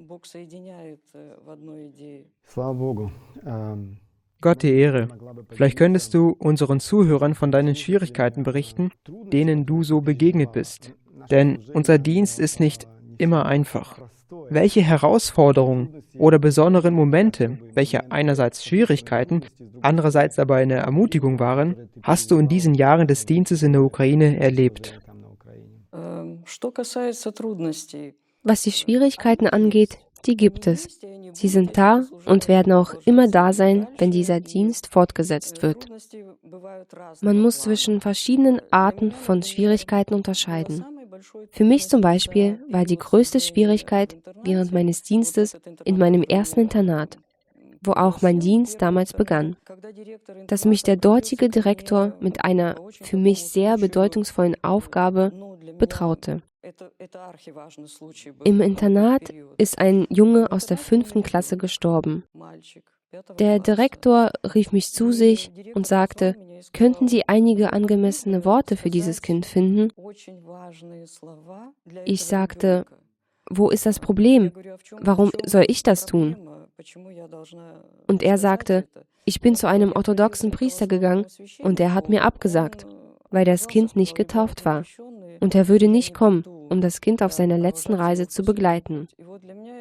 Gott 4.42 4.62
die 4.62 4.74
Ehre. 4.74 5.08
Vielleicht 5.50 5.78
könntest 5.78 6.12
du 6.12 6.36
unseren 6.38 6.80
Zuhörern 6.80 7.34
von 7.34 7.50
deinen 7.50 7.76
Schwierigkeiten 7.76 8.42
berichten, 8.42 8.90
denen 9.32 9.64
du 9.64 9.82
so 9.84 10.02
begegnet 10.02 10.52
bist. 10.52 10.92
Denn 11.30 11.60
unser 11.72 11.98
Dienst 11.98 12.38
ist 12.38 12.60
nicht 12.60 12.86
immer 13.18 13.46
einfach. 13.46 13.98
Welche 14.50 14.82
Herausforderungen 14.82 16.02
oder 16.18 16.38
besonderen 16.38 16.94
Momente, 16.94 17.58
welche 17.74 18.10
einerseits 18.10 18.64
Schwierigkeiten, 18.64 19.42
andererseits 19.80 20.38
aber 20.38 20.56
eine 20.56 20.74
Ermutigung 20.74 21.38
waren, 21.38 21.88
hast 22.02 22.30
du 22.30 22.38
in 22.38 22.48
diesen 22.48 22.74
Jahren 22.74 23.06
des 23.06 23.24
Dienstes 23.26 23.62
in 23.62 23.72
der 23.72 23.82
Ukraine 23.82 24.38
erlebt? 24.40 25.00
Was 28.42 28.62
die 28.62 28.72
Schwierigkeiten 28.72 29.46
angeht, 29.46 29.98
die 30.26 30.36
gibt 30.36 30.66
es. 30.66 31.00
Sie 31.32 31.48
sind 31.48 31.76
da 31.76 32.04
und 32.26 32.48
werden 32.48 32.72
auch 32.72 32.94
immer 33.04 33.28
da 33.28 33.52
sein, 33.52 33.88
wenn 33.98 34.10
dieser 34.10 34.40
Dienst 34.40 34.86
fortgesetzt 34.88 35.62
wird. 35.62 35.86
Man 37.20 37.40
muss 37.40 37.60
zwischen 37.60 38.00
verschiedenen 38.00 38.60
Arten 38.70 39.12
von 39.12 39.42
Schwierigkeiten 39.42 40.14
unterscheiden. 40.14 40.84
Für 41.50 41.64
mich 41.64 41.88
zum 41.88 42.00
Beispiel 42.00 42.58
war 42.70 42.84
die 42.84 42.98
größte 42.98 43.40
Schwierigkeit 43.40 44.16
während 44.44 44.72
meines 44.72 45.02
Dienstes 45.02 45.56
in 45.84 45.98
meinem 45.98 46.22
ersten 46.22 46.60
Internat, 46.60 47.18
wo 47.82 47.92
auch 47.92 48.22
mein 48.22 48.40
Dienst 48.40 48.82
damals 48.82 49.12
begann, 49.12 49.56
dass 50.46 50.64
mich 50.64 50.82
der 50.82 50.96
dortige 50.96 51.48
Direktor 51.48 52.12
mit 52.20 52.44
einer 52.44 52.76
für 52.90 53.16
mich 53.16 53.44
sehr 53.44 53.78
bedeutungsvollen 53.78 54.56
Aufgabe 54.62 55.32
betraute. 55.78 56.42
Im 58.44 58.60
Internat 58.60 59.34
ist 59.58 59.78
ein 59.78 60.06
Junge 60.10 60.52
aus 60.52 60.66
der 60.66 60.76
fünften 60.76 61.22
Klasse 61.22 61.56
gestorben. 61.56 62.24
Der 63.38 63.58
Direktor 63.58 64.30
rief 64.54 64.72
mich 64.72 64.90
zu 64.92 65.12
sich 65.12 65.50
und 65.74 65.86
sagte, 65.86 66.36
könnten 66.72 67.08
Sie 67.08 67.28
einige 67.28 67.72
angemessene 67.72 68.44
Worte 68.44 68.76
für 68.76 68.90
dieses 68.90 69.20
Kind 69.20 69.44
finden? 69.44 69.92
Ich 72.04 72.24
sagte, 72.24 72.86
wo 73.50 73.68
ist 73.68 73.84
das 73.84 73.98
Problem? 73.98 74.52
Warum 74.92 75.30
soll 75.44 75.64
ich 75.66 75.82
das 75.82 76.06
tun? 76.06 76.36
Und 78.06 78.22
er 78.22 78.38
sagte, 78.38 78.88
ich 79.24 79.40
bin 79.40 79.54
zu 79.54 79.68
einem 79.68 79.92
orthodoxen 79.92 80.50
Priester 80.50 80.86
gegangen 80.86 81.26
und 81.58 81.80
er 81.80 81.94
hat 81.94 82.08
mir 82.08 82.24
abgesagt, 82.24 82.86
weil 83.30 83.44
das 83.44 83.68
Kind 83.68 83.94
nicht 83.94 84.14
getauft 84.14 84.64
war 84.64 84.84
und 85.40 85.54
er 85.54 85.68
würde 85.68 85.88
nicht 85.88 86.14
kommen, 86.14 86.44
um 86.44 86.80
das 86.80 87.00
Kind 87.00 87.22
auf 87.22 87.32
seiner 87.32 87.58
letzten 87.58 87.94
Reise 87.94 88.28
zu 88.28 88.42
begleiten. 88.42 89.08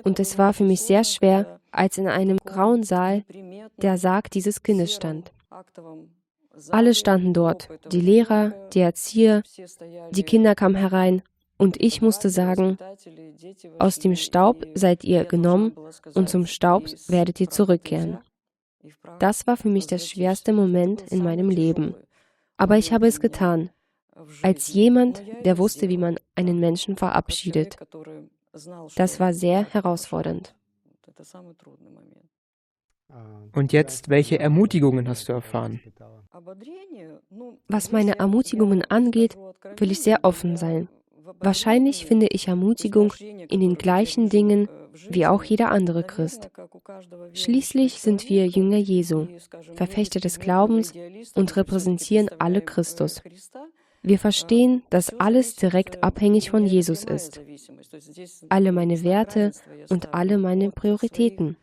Und 0.03 0.19
es 0.19 0.37
war 0.37 0.53
für 0.53 0.63
mich 0.63 0.81
sehr 0.81 1.03
schwer, 1.03 1.59
als 1.71 1.97
in 1.97 2.07
einem 2.07 2.37
grauen 2.37 2.83
Saal 2.83 3.23
der 3.77 3.97
Sarg 3.97 4.29
dieses 4.31 4.63
Kindes 4.63 4.93
stand. 4.93 5.31
Alle 6.69 6.93
standen 6.93 7.33
dort, 7.33 7.69
die 7.91 8.01
Lehrer, 8.01 8.53
die 8.73 8.79
Erzieher, 8.79 9.41
die 10.11 10.23
Kinder 10.23 10.55
kamen 10.55 10.75
herein, 10.75 11.21
und 11.61 11.79
ich 11.79 12.01
musste 12.01 12.31
sagen, 12.31 12.79
aus 13.77 13.99
dem 13.99 14.15
Staub 14.15 14.65
seid 14.73 15.03
ihr 15.03 15.25
genommen 15.25 15.73
und 16.15 16.27
zum 16.27 16.47
Staub 16.47 16.85
werdet 17.07 17.39
ihr 17.39 17.51
zurückkehren. 17.51 18.17
Das 19.19 19.45
war 19.45 19.57
für 19.57 19.69
mich 19.69 19.85
der 19.85 19.99
schwerste 19.99 20.53
Moment 20.53 21.03
in 21.11 21.23
meinem 21.23 21.51
Leben. 21.51 21.93
Aber 22.57 22.77
ich 22.79 22.91
habe 22.91 23.05
es 23.05 23.19
getan, 23.19 23.69
als 24.41 24.73
jemand, 24.73 25.23
der 25.45 25.57
wusste, 25.57 25.89
wie 25.89 25.97
man 25.97 26.17
einen 26.35 26.59
Menschen 26.59 26.97
verabschiedet. 26.97 27.77
Das 28.95 29.19
war 29.19 29.33
sehr 29.33 29.65
herausfordernd. 29.65 30.55
Und 33.53 33.73
jetzt, 33.73 34.09
welche 34.09 34.39
Ermutigungen 34.39 35.07
hast 35.07 35.27
du 35.27 35.33
erfahren? 35.33 35.79
Was 37.67 37.91
meine 37.91 38.19
Ermutigungen 38.19 38.83
angeht, 38.83 39.37
will 39.77 39.91
ich 39.91 40.01
sehr 40.01 40.19
offen 40.23 40.57
sein. 40.57 40.87
Wahrscheinlich 41.39 42.05
finde 42.05 42.27
ich 42.27 42.47
Ermutigung 42.47 43.13
in 43.19 43.59
den 43.59 43.77
gleichen 43.77 44.29
Dingen 44.29 44.67
wie 45.09 45.25
auch 45.25 45.43
jeder 45.43 45.71
andere 45.71 46.03
Christ. 46.03 46.49
Schließlich 47.33 48.01
sind 48.01 48.29
wir 48.29 48.47
Jünger 48.47 48.77
Jesu, 48.77 49.27
Verfechter 49.75 50.19
des 50.19 50.39
Glaubens 50.39 50.93
und 51.35 51.55
repräsentieren 51.55 52.29
alle 52.39 52.61
Christus. 52.61 53.21
Wir 54.03 54.17
verstehen, 54.17 54.83
dass 54.89 55.19
alles 55.19 55.55
direkt 55.55 56.03
abhängig 56.03 56.49
von 56.49 56.65
Jesus 56.65 57.03
ist. 57.03 57.39
Alle 58.49 58.71
meine 58.71 59.03
Werte 59.03 59.51
und 59.89 60.13
alle 60.13 60.37
meine 60.37 60.71
Prioritäten. 60.71 61.57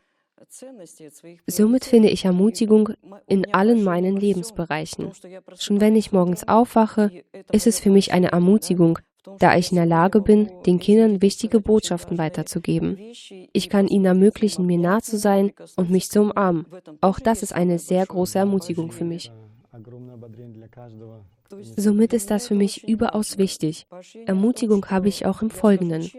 Somit 1.47 1.85
finde 1.85 2.09
ich 2.09 2.25
Ermutigung 2.25 2.89
in 3.27 3.53
allen 3.53 3.83
meinen 3.83 4.15
Lebensbereichen. 4.15 5.11
Schon 5.57 5.81
wenn 5.81 5.95
ich 5.95 6.11
morgens 6.11 6.47
aufwache, 6.47 7.11
ist 7.51 7.67
es 7.67 7.79
für 7.79 7.91
mich 7.91 8.13
eine 8.13 8.31
Ermutigung, 8.31 8.99
da 9.37 9.57
ich 9.57 9.71
in 9.71 9.75
der 9.75 9.85
Lage 9.85 10.21
bin, 10.21 10.49
den 10.65 10.79
Kindern 10.79 11.21
wichtige 11.21 11.59
Botschaften 11.59 12.17
weiterzugeben. 12.17 12.97
Ich 13.53 13.69
kann 13.69 13.87
ihnen 13.87 14.05
ermöglichen, 14.05 14.65
mir 14.65 14.79
nah 14.79 15.01
zu 15.01 15.17
sein 15.17 15.51
und 15.75 15.91
mich 15.91 16.09
zu 16.09 16.21
umarmen. 16.21 16.65
Auch 17.01 17.19
das 17.19 17.43
ist 17.43 17.53
eine 17.53 17.77
sehr 17.77 18.05
große 18.05 18.39
Ermutigung 18.39 18.91
für 18.91 19.05
mich. 19.05 19.31
Somit 21.51 22.13
ist 22.13 22.29
das 22.31 22.47
für 22.47 22.55
mich 22.55 22.87
überaus 22.87 23.37
wichtig. 23.37 23.87
Ermutigung 24.25 24.85
habe 24.87 25.07
ich 25.07 25.25
auch 25.25 25.41
im 25.41 25.49
Folgenden. 25.49 26.09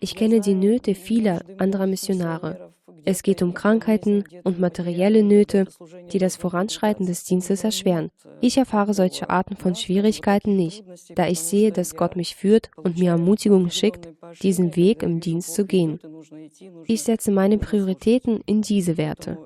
Ich 0.00 0.14
kenne 0.14 0.40
die 0.40 0.54
Nöte 0.54 0.94
vieler 0.94 1.42
anderer 1.58 1.86
Missionare. 1.86 2.72
Es 3.06 3.22
geht 3.22 3.42
um 3.42 3.52
Krankheiten 3.52 4.24
und 4.44 4.58
materielle 4.58 5.22
Nöte, 5.22 5.66
die 6.10 6.18
das 6.18 6.36
Voranschreiten 6.36 7.06
des 7.06 7.24
Dienstes 7.24 7.64
erschweren. 7.64 8.10
Ich 8.40 8.56
erfahre 8.56 8.94
solche 8.94 9.28
Arten 9.28 9.56
von 9.56 9.74
Schwierigkeiten 9.74 10.56
nicht, 10.56 10.84
da 11.14 11.28
ich 11.28 11.40
sehe, 11.40 11.70
dass 11.70 11.96
Gott 11.96 12.16
mich 12.16 12.34
führt 12.34 12.70
und 12.76 12.98
mir 12.98 13.10
Ermutigung 13.10 13.70
schickt, 13.70 14.08
diesen 14.42 14.74
Weg 14.76 15.02
im 15.02 15.20
Dienst 15.20 15.54
zu 15.54 15.66
gehen. 15.66 16.00
Ich 16.86 17.02
setze 17.02 17.30
meine 17.30 17.58
Prioritäten 17.58 18.40
in 18.46 18.62
diese 18.62 18.96
Werte. 18.96 19.38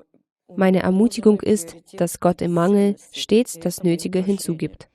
Meine 0.55 0.81
Ermutigung 0.81 1.41
ist, 1.41 1.75
dass 1.93 2.19
Gott 2.19 2.41
im 2.41 2.53
Mangel 2.53 2.95
stets 3.11 3.59
das 3.59 3.83
Nötige 3.83 4.19
hinzugibt. 4.19 4.89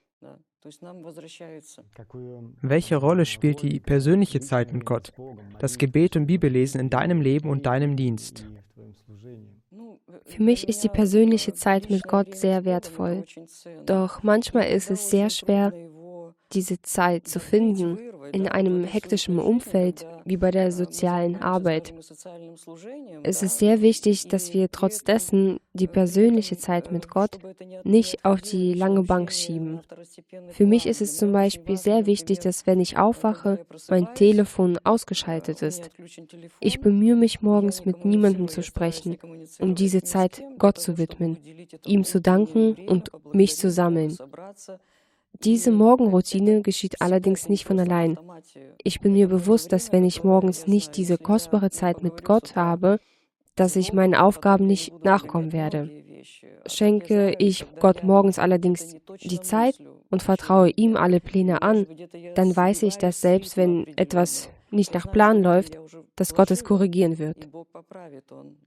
Welche 2.62 2.96
Rolle 2.96 3.26
spielt 3.26 3.62
die 3.62 3.80
persönliche 3.80 4.40
Zeit 4.40 4.72
mit 4.72 4.86
Gott, 4.86 5.12
das 5.58 5.76
Gebet 5.76 6.16
und 6.16 6.26
Bibellesen 6.26 6.80
in 6.80 6.88
deinem 6.88 7.20
Leben 7.20 7.50
und 7.50 7.66
deinem 7.66 7.96
Dienst? 7.96 8.46
Für 10.24 10.42
mich 10.42 10.66
ist 10.68 10.82
die 10.82 10.88
persönliche 10.88 11.52
Zeit 11.52 11.90
mit 11.90 12.04
Gott 12.04 12.34
sehr 12.34 12.64
wertvoll. 12.64 13.24
Doch 13.84 14.22
manchmal 14.22 14.68
ist 14.68 14.90
es 14.90 15.10
sehr 15.10 15.28
schwer, 15.28 15.72
diese 16.54 16.80
Zeit 16.82 17.28
zu 17.28 17.40
finden 17.40 17.98
in 18.32 18.48
einem 18.48 18.84
hektischen 18.84 19.38
Umfeld 19.38 20.06
wie 20.24 20.36
bei 20.36 20.50
der 20.50 20.72
sozialen 20.72 21.36
Arbeit. 21.36 21.94
Es 23.22 23.42
ist 23.42 23.58
sehr 23.58 23.80
wichtig, 23.82 24.28
dass 24.28 24.54
wir 24.54 24.70
trotz 24.70 25.04
dessen 25.04 25.58
die 25.72 25.86
persönliche 25.86 26.56
Zeit 26.56 26.92
mit 26.92 27.08
Gott 27.08 27.38
nicht 27.82 28.24
auf 28.24 28.40
die 28.40 28.74
lange 28.74 29.02
Bank 29.02 29.32
schieben. 29.32 29.80
Für 30.50 30.66
mich 30.66 30.86
ist 30.86 31.02
es 31.02 31.16
zum 31.16 31.32
Beispiel 31.32 31.76
sehr 31.76 32.06
wichtig, 32.06 32.38
dass 32.40 32.66
wenn 32.66 32.80
ich 32.80 32.96
aufwache, 32.96 33.64
mein 33.88 34.14
Telefon 34.14 34.78
ausgeschaltet 34.84 35.62
ist. 35.62 35.90
Ich 36.60 36.80
bemühe 36.80 37.16
mich 37.16 37.42
morgens 37.42 37.84
mit 37.84 38.04
niemandem 38.04 38.48
zu 38.48 38.62
sprechen, 38.62 39.18
um 39.58 39.74
diese 39.74 40.02
Zeit 40.02 40.42
Gott 40.58 40.78
zu 40.78 40.96
widmen, 40.98 41.38
ihm 41.84 42.04
zu 42.04 42.20
danken 42.20 42.74
und 42.86 43.10
mich 43.32 43.56
zu 43.56 43.70
sammeln. 43.70 44.16
Diese 45.42 45.72
Morgenroutine 45.72 46.62
geschieht 46.62 47.00
allerdings 47.00 47.48
nicht 47.48 47.64
von 47.64 47.78
allein. 47.78 48.18
Ich 48.82 49.00
bin 49.00 49.12
mir 49.14 49.28
bewusst, 49.28 49.72
dass 49.72 49.92
wenn 49.92 50.04
ich 50.04 50.24
morgens 50.24 50.66
nicht 50.66 50.96
diese 50.96 51.18
kostbare 51.18 51.70
Zeit 51.70 52.02
mit 52.02 52.24
Gott 52.24 52.56
habe, 52.56 52.98
dass 53.56 53.76
ich 53.76 53.92
meinen 53.92 54.14
Aufgaben 54.14 54.66
nicht 54.66 55.04
nachkommen 55.04 55.52
werde. 55.52 55.90
Schenke 56.66 57.34
ich 57.38 57.66
Gott 57.80 58.02
morgens 58.02 58.38
allerdings 58.38 58.96
die 59.22 59.40
Zeit 59.40 59.78
und 60.10 60.22
vertraue 60.22 60.70
ihm 60.70 60.96
alle 60.96 61.20
Pläne 61.20 61.62
an, 61.62 61.86
dann 62.34 62.56
weiß 62.56 62.84
ich, 62.84 62.96
dass 62.96 63.20
selbst 63.20 63.56
wenn 63.56 63.86
etwas 63.96 64.48
nicht 64.70 64.94
nach 64.94 65.10
Plan 65.10 65.42
läuft, 65.42 65.78
dass 66.16 66.34
Gott 66.34 66.50
es 66.50 66.64
korrigieren 66.64 67.18
wird. 67.18 67.48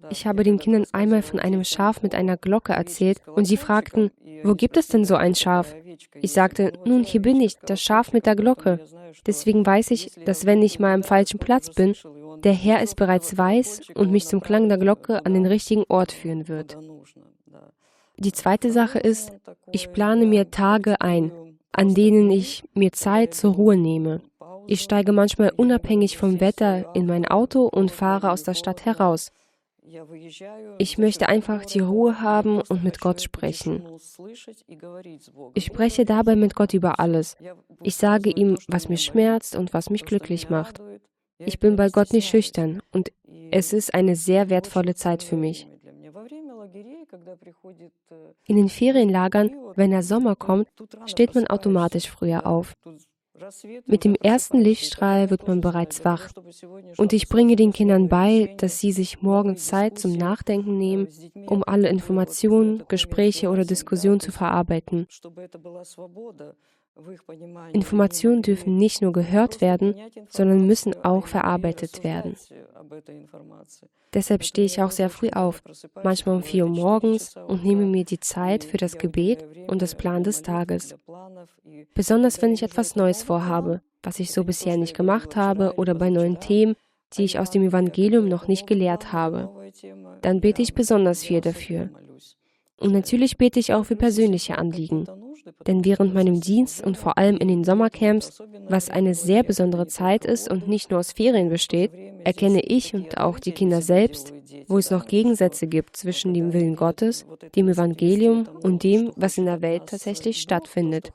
Ich 0.09 0.25
habe 0.25 0.43
den 0.43 0.57
Kindern 0.57 0.85
einmal 0.93 1.21
von 1.21 1.39
einem 1.39 1.63
Schaf 1.63 2.01
mit 2.01 2.15
einer 2.15 2.37
Glocke 2.37 2.73
erzählt 2.73 3.21
und 3.27 3.45
sie 3.45 3.57
fragten, 3.57 4.11
wo 4.47 4.55
gibt 4.55 4.77
es 4.77 4.87
denn 4.87 5.05
so 5.05 5.15
ein 5.15 5.35
Schaf? 5.35 5.75
Ich 6.21 6.31
sagte, 6.31 6.73
nun, 6.85 7.03
hier 7.03 7.21
bin 7.21 7.41
ich, 7.41 7.57
das 7.59 7.81
Schaf 7.81 8.13
mit 8.13 8.25
der 8.25 8.35
Glocke. 8.35 8.79
Deswegen 9.25 9.65
weiß 9.65 9.91
ich, 9.91 10.11
dass 10.25 10.45
wenn 10.45 10.61
ich 10.61 10.79
mal 10.79 10.93
am 10.93 11.03
falschen 11.03 11.39
Platz 11.39 11.69
bin, 11.73 11.95
der 12.43 12.53
Herr 12.53 12.81
es 12.81 12.95
bereits 12.95 13.37
weiß 13.37 13.81
und 13.95 14.11
mich 14.11 14.27
zum 14.27 14.41
Klang 14.41 14.69
der 14.69 14.77
Glocke 14.77 15.25
an 15.25 15.33
den 15.33 15.45
richtigen 15.45 15.83
Ort 15.89 16.11
führen 16.11 16.47
wird. 16.47 16.77
Die 18.17 18.31
zweite 18.31 18.71
Sache 18.71 18.99
ist, 18.99 19.31
ich 19.71 19.91
plane 19.91 20.25
mir 20.25 20.49
Tage 20.49 21.01
ein, 21.01 21.31
an 21.71 21.93
denen 21.93 22.31
ich 22.31 22.63
mir 22.73 22.91
Zeit 22.91 23.33
zur 23.33 23.53
Ruhe 23.53 23.77
nehme. 23.77 24.21
Ich 24.65 24.81
steige 24.81 25.11
manchmal 25.11 25.51
unabhängig 25.55 26.17
vom 26.17 26.39
Wetter 26.39 26.93
in 26.95 27.05
mein 27.05 27.25
Auto 27.25 27.67
und 27.67 27.91
fahre 27.91 28.31
aus 28.31 28.43
der 28.43 28.55
Stadt 28.55 28.85
heraus. 28.85 29.31
Ich 30.77 30.97
möchte 30.97 31.29
einfach 31.29 31.65
die 31.65 31.79
Ruhe 31.79 32.21
haben 32.21 32.61
und 32.61 32.83
mit 32.83 32.99
Gott 32.99 33.21
sprechen. 33.21 33.83
Ich 35.53 35.65
spreche 35.65 36.05
dabei 36.05 36.35
mit 36.35 36.55
Gott 36.55 36.73
über 36.73 36.99
alles. 36.99 37.35
Ich 37.83 37.95
sage 37.95 38.29
ihm, 38.31 38.57
was 38.67 38.89
mich 38.89 39.03
schmerzt 39.03 39.55
und 39.55 39.73
was 39.73 39.89
mich 39.89 40.05
glücklich 40.05 40.49
macht. 40.49 40.81
Ich 41.39 41.59
bin 41.59 41.75
bei 41.75 41.89
Gott 41.89 42.13
nicht 42.13 42.27
schüchtern 42.27 42.81
und 42.91 43.11
es 43.51 43.73
ist 43.73 43.93
eine 43.93 44.15
sehr 44.15 44.49
wertvolle 44.49 44.95
Zeit 44.95 45.23
für 45.23 45.37
mich. 45.37 45.67
In 48.45 48.55
den 48.55 48.69
Ferienlagern, 48.69 49.51
wenn 49.75 49.91
der 49.91 50.03
Sommer 50.03 50.35
kommt, 50.35 50.67
steht 51.05 51.35
man 51.35 51.47
automatisch 51.47 52.09
früher 52.09 52.45
auf. 52.45 52.73
Mit 53.85 54.03
dem 54.03 54.15
ersten 54.15 54.59
Lichtstrahl 54.59 55.29
wird 55.29 55.47
man 55.47 55.61
bereits 55.61 56.03
wach. 56.03 56.29
Und 56.97 57.13
ich 57.13 57.29
bringe 57.29 57.55
den 57.55 57.73
Kindern 57.73 58.09
bei, 58.09 58.55
dass 58.57 58.79
sie 58.79 58.91
sich 58.91 59.21
morgens 59.21 59.67
Zeit 59.67 59.99
zum 59.99 60.13
Nachdenken 60.13 60.77
nehmen, 60.77 61.07
um 61.45 61.63
alle 61.63 61.89
Informationen, 61.89 62.83
Gespräche 62.87 63.49
oder 63.49 63.65
Diskussionen 63.65 64.19
zu 64.19 64.31
verarbeiten. 64.31 65.07
Informationen 67.73 68.41
dürfen 68.41 68.77
nicht 68.77 69.01
nur 69.01 69.11
gehört 69.11 69.61
werden, 69.61 69.95
sondern 70.29 70.65
müssen 70.65 70.95
auch 71.03 71.27
verarbeitet 71.27 72.03
werden. 72.03 72.35
Deshalb 74.13 74.43
stehe 74.43 74.65
ich 74.65 74.81
auch 74.81 74.91
sehr 74.91 75.09
früh 75.09 75.29
auf, 75.29 75.61
manchmal 76.03 76.37
um 76.37 76.43
4 76.43 76.65
Uhr 76.65 76.71
morgens 76.71 77.35
und 77.35 77.63
nehme 77.63 77.85
mir 77.85 78.05
die 78.05 78.19
Zeit 78.19 78.63
für 78.63 78.77
das 78.77 78.97
Gebet 78.97 79.45
und 79.67 79.81
das 79.81 79.95
Plan 79.95 80.23
des 80.23 80.41
Tages. 80.41 80.95
Besonders 81.93 82.41
wenn 82.41 82.53
ich 82.53 82.63
etwas 82.63 82.95
Neues 82.95 83.23
vorhabe, 83.23 83.81
was 84.03 84.19
ich 84.19 84.31
so 84.31 84.43
bisher 84.43 84.77
nicht 84.77 84.95
gemacht 84.95 85.35
habe 85.35 85.75
oder 85.75 85.93
bei 85.93 86.09
neuen 86.09 86.39
Themen, 86.39 86.75
die 87.13 87.23
ich 87.23 87.39
aus 87.39 87.51
dem 87.51 87.63
Evangelium 87.63 88.27
noch 88.27 88.47
nicht 88.47 88.67
gelehrt 88.67 89.13
habe. 89.13 89.49
Dann 90.21 90.41
bete 90.41 90.61
ich 90.61 90.73
besonders 90.73 91.23
viel 91.23 91.41
dafür. 91.41 91.89
Und 92.79 92.91
natürlich 92.91 93.37
bete 93.37 93.59
ich 93.59 93.73
auch 93.73 93.85
für 93.85 93.95
persönliche 93.95 94.57
Anliegen. 94.57 95.07
Denn 95.65 95.85
während 95.85 96.13
meinem 96.13 96.41
Dienst 96.41 96.83
und 96.85 96.97
vor 96.97 97.17
allem 97.17 97.37
in 97.37 97.47
den 97.47 97.63
Sommercamps, 97.63 98.41
was 98.67 98.89
eine 98.89 99.13
sehr 99.13 99.43
besondere 99.43 99.87
Zeit 99.87 100.25
ist 100.25 100.49
und 100.49 100.67
nicht 100.67 100.91
nur 100.91 100.99
aus 100.99 101.11
Ferien 101.11 101.49
besteht, 101.49 101.91
erkenne 102.23 102.61
ich 102.61 102.93
und 102.93 103.17
auch 103.17 103.39
die 103.39 103.51
Kinder 103.51 103.81
selbst, 103.81 104.33
wo 104.67 104.77
es 104.77 104.91
noch 104.91 105.05
Gegensätze 105.05 105.67
gibt 105.67 105.95
zwischen 105.95 106.33
dem 106.33 106.53
Willen 106.53 106.75
Gottes, 106.75 107.25
dem 107.55 107.69
Evangelium 107.69 108.47
und 108.63 108.83
dem, 108.83 109.11
was 109.15 109.37
in 109.37 109.45
der 109.45 109.61
Welt 109.61 109.83
tatsächlich 109.87 110.41
stattfindet. 110.41 111.11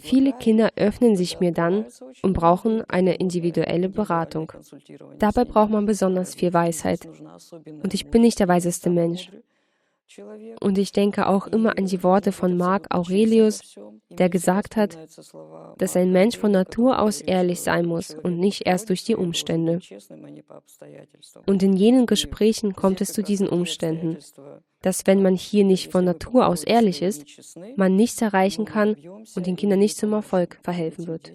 Viele 0.00 0.32
Kinder 0.32 0.70
öffnen 0.76 1.16
sich 1.16 1.40
mir 1.40 1.52
dann 1.52 1.86
und 2.22 2.32
brauchen 2.34 2.82
eine 2.88 3.14
individuelle 3.14 3.88
Beratung. 3.88 4.52
Dabei 5.18 5.44
braucht 5.44 5.70
man 5.70 5.86
besonders 5.86 6.34
viel 6.34 6.52
Weisheit. 6.52 7.08
Und 7.82 7.94
ich 7.94 8.10
bin 8.10 8.22
nicht 8.22 8.40
der 8.40 8.48
weiseste 8.48 8.90
Mensch. 8.90 9.30
Und 10.60 10.78
ich 10.78 10.92
denke 10.92 11.28
auch 11.28 11.46
immer 11.46 11.78
an 11.78 11.86
die 11.86 12.02
Worte 12.02 12.32
von 12.32 12.56
Marc 12.56 12.94
Aurelius, 12.94 13.78
der 14.10 14.28
gesagt 14.28 14.76
hat, 14.76 14.96
dass 15.78 15.96
ein 15.96 16.12
Mensch 16.12 16.38
von 16.38 16.52
Natur 16.52 17.00
aus 17.00 17.20
ehrlich 17.20 17.60
sein 17.60 17.86
muss 17.86 18.14
und 18.14 18.38
nicht 18.38 18.66
erst 18.66 18.88
durch 18.88 19.04
die 19.04 19.16
Umstände. 19.16 19.80
Und 21.46 21.62
in 21.62 21.76
jenen 21.76 22.06
Gesprächen 22.06 22.74
kommt 22.74 23.00
es 23.00 23.12
zu 23.12 23.22
diesen 23.22 23.48
Umständen, 23.48 24.18
dass 24.82 25.06
wenn 25.06 25.22
man 25.22 25.34
hier 25.34 25.64
nicht 25.64 25.90
von 25.90 26.04
Natur 26.04 26.46
aus 26.46 26.62
ehrlich 26.64 27.02
ist, 27.02 27.24
man 27.76 27.96
nichts 27.96 28.20
erreichen 28.20 28.64
kann 28.64 28.96
und 29.34 29.46
den 29.46 29.56
Kindern 29.56 29.78
nicht 29.78 29.96
zum 29.96 30.12
Erfolg 30.12 30.58
verhelfen 30.62 31.06
wird. 31.06 31.32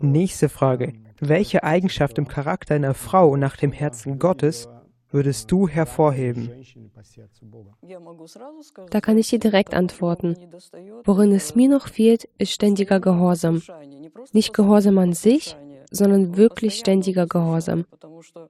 Nächste 0.00 0.48
Frage. 0.48 0.92
Welche 1.18 1.62
Eigenschaft 1.62 2.18
im 2.18 2.28
Charakter 2.28 2.74
einer 2.74 2.94
Frau 2.94 3.36
nach 3.36 3.56
dem 3.56 3.72
Herzen 3.72 4.18
Gottes 4.18 4.68
würdest 5.14 5.50
du 5.50 5.68
hervorheben? 5.68 6.50
Da 8.90 9.00
kann 9.00 9.16
ich 9.16 9.28
dir 9.28 9.38
direkt 9.38 9.72
antworten. 9.72 10.36
Worin 11.04 11.32
es 11.32 11.54
mir 11.54 11.68
noch 11.68 11.88
fehlt, 11.88 12.28
ist 12.36 12.52
ständiger 12.52 13.00
Gehorsam. 13.00 13.62
Nicht 14.32 14.52
Gehorsam 14.52 14.98
an 14.98 15.12
sich, 15.12 15.56
sondern 15.90 16.36
wirklich 16.36 16.74
ständiger 16.74 17.26
Gehorsam. 17.26 17.84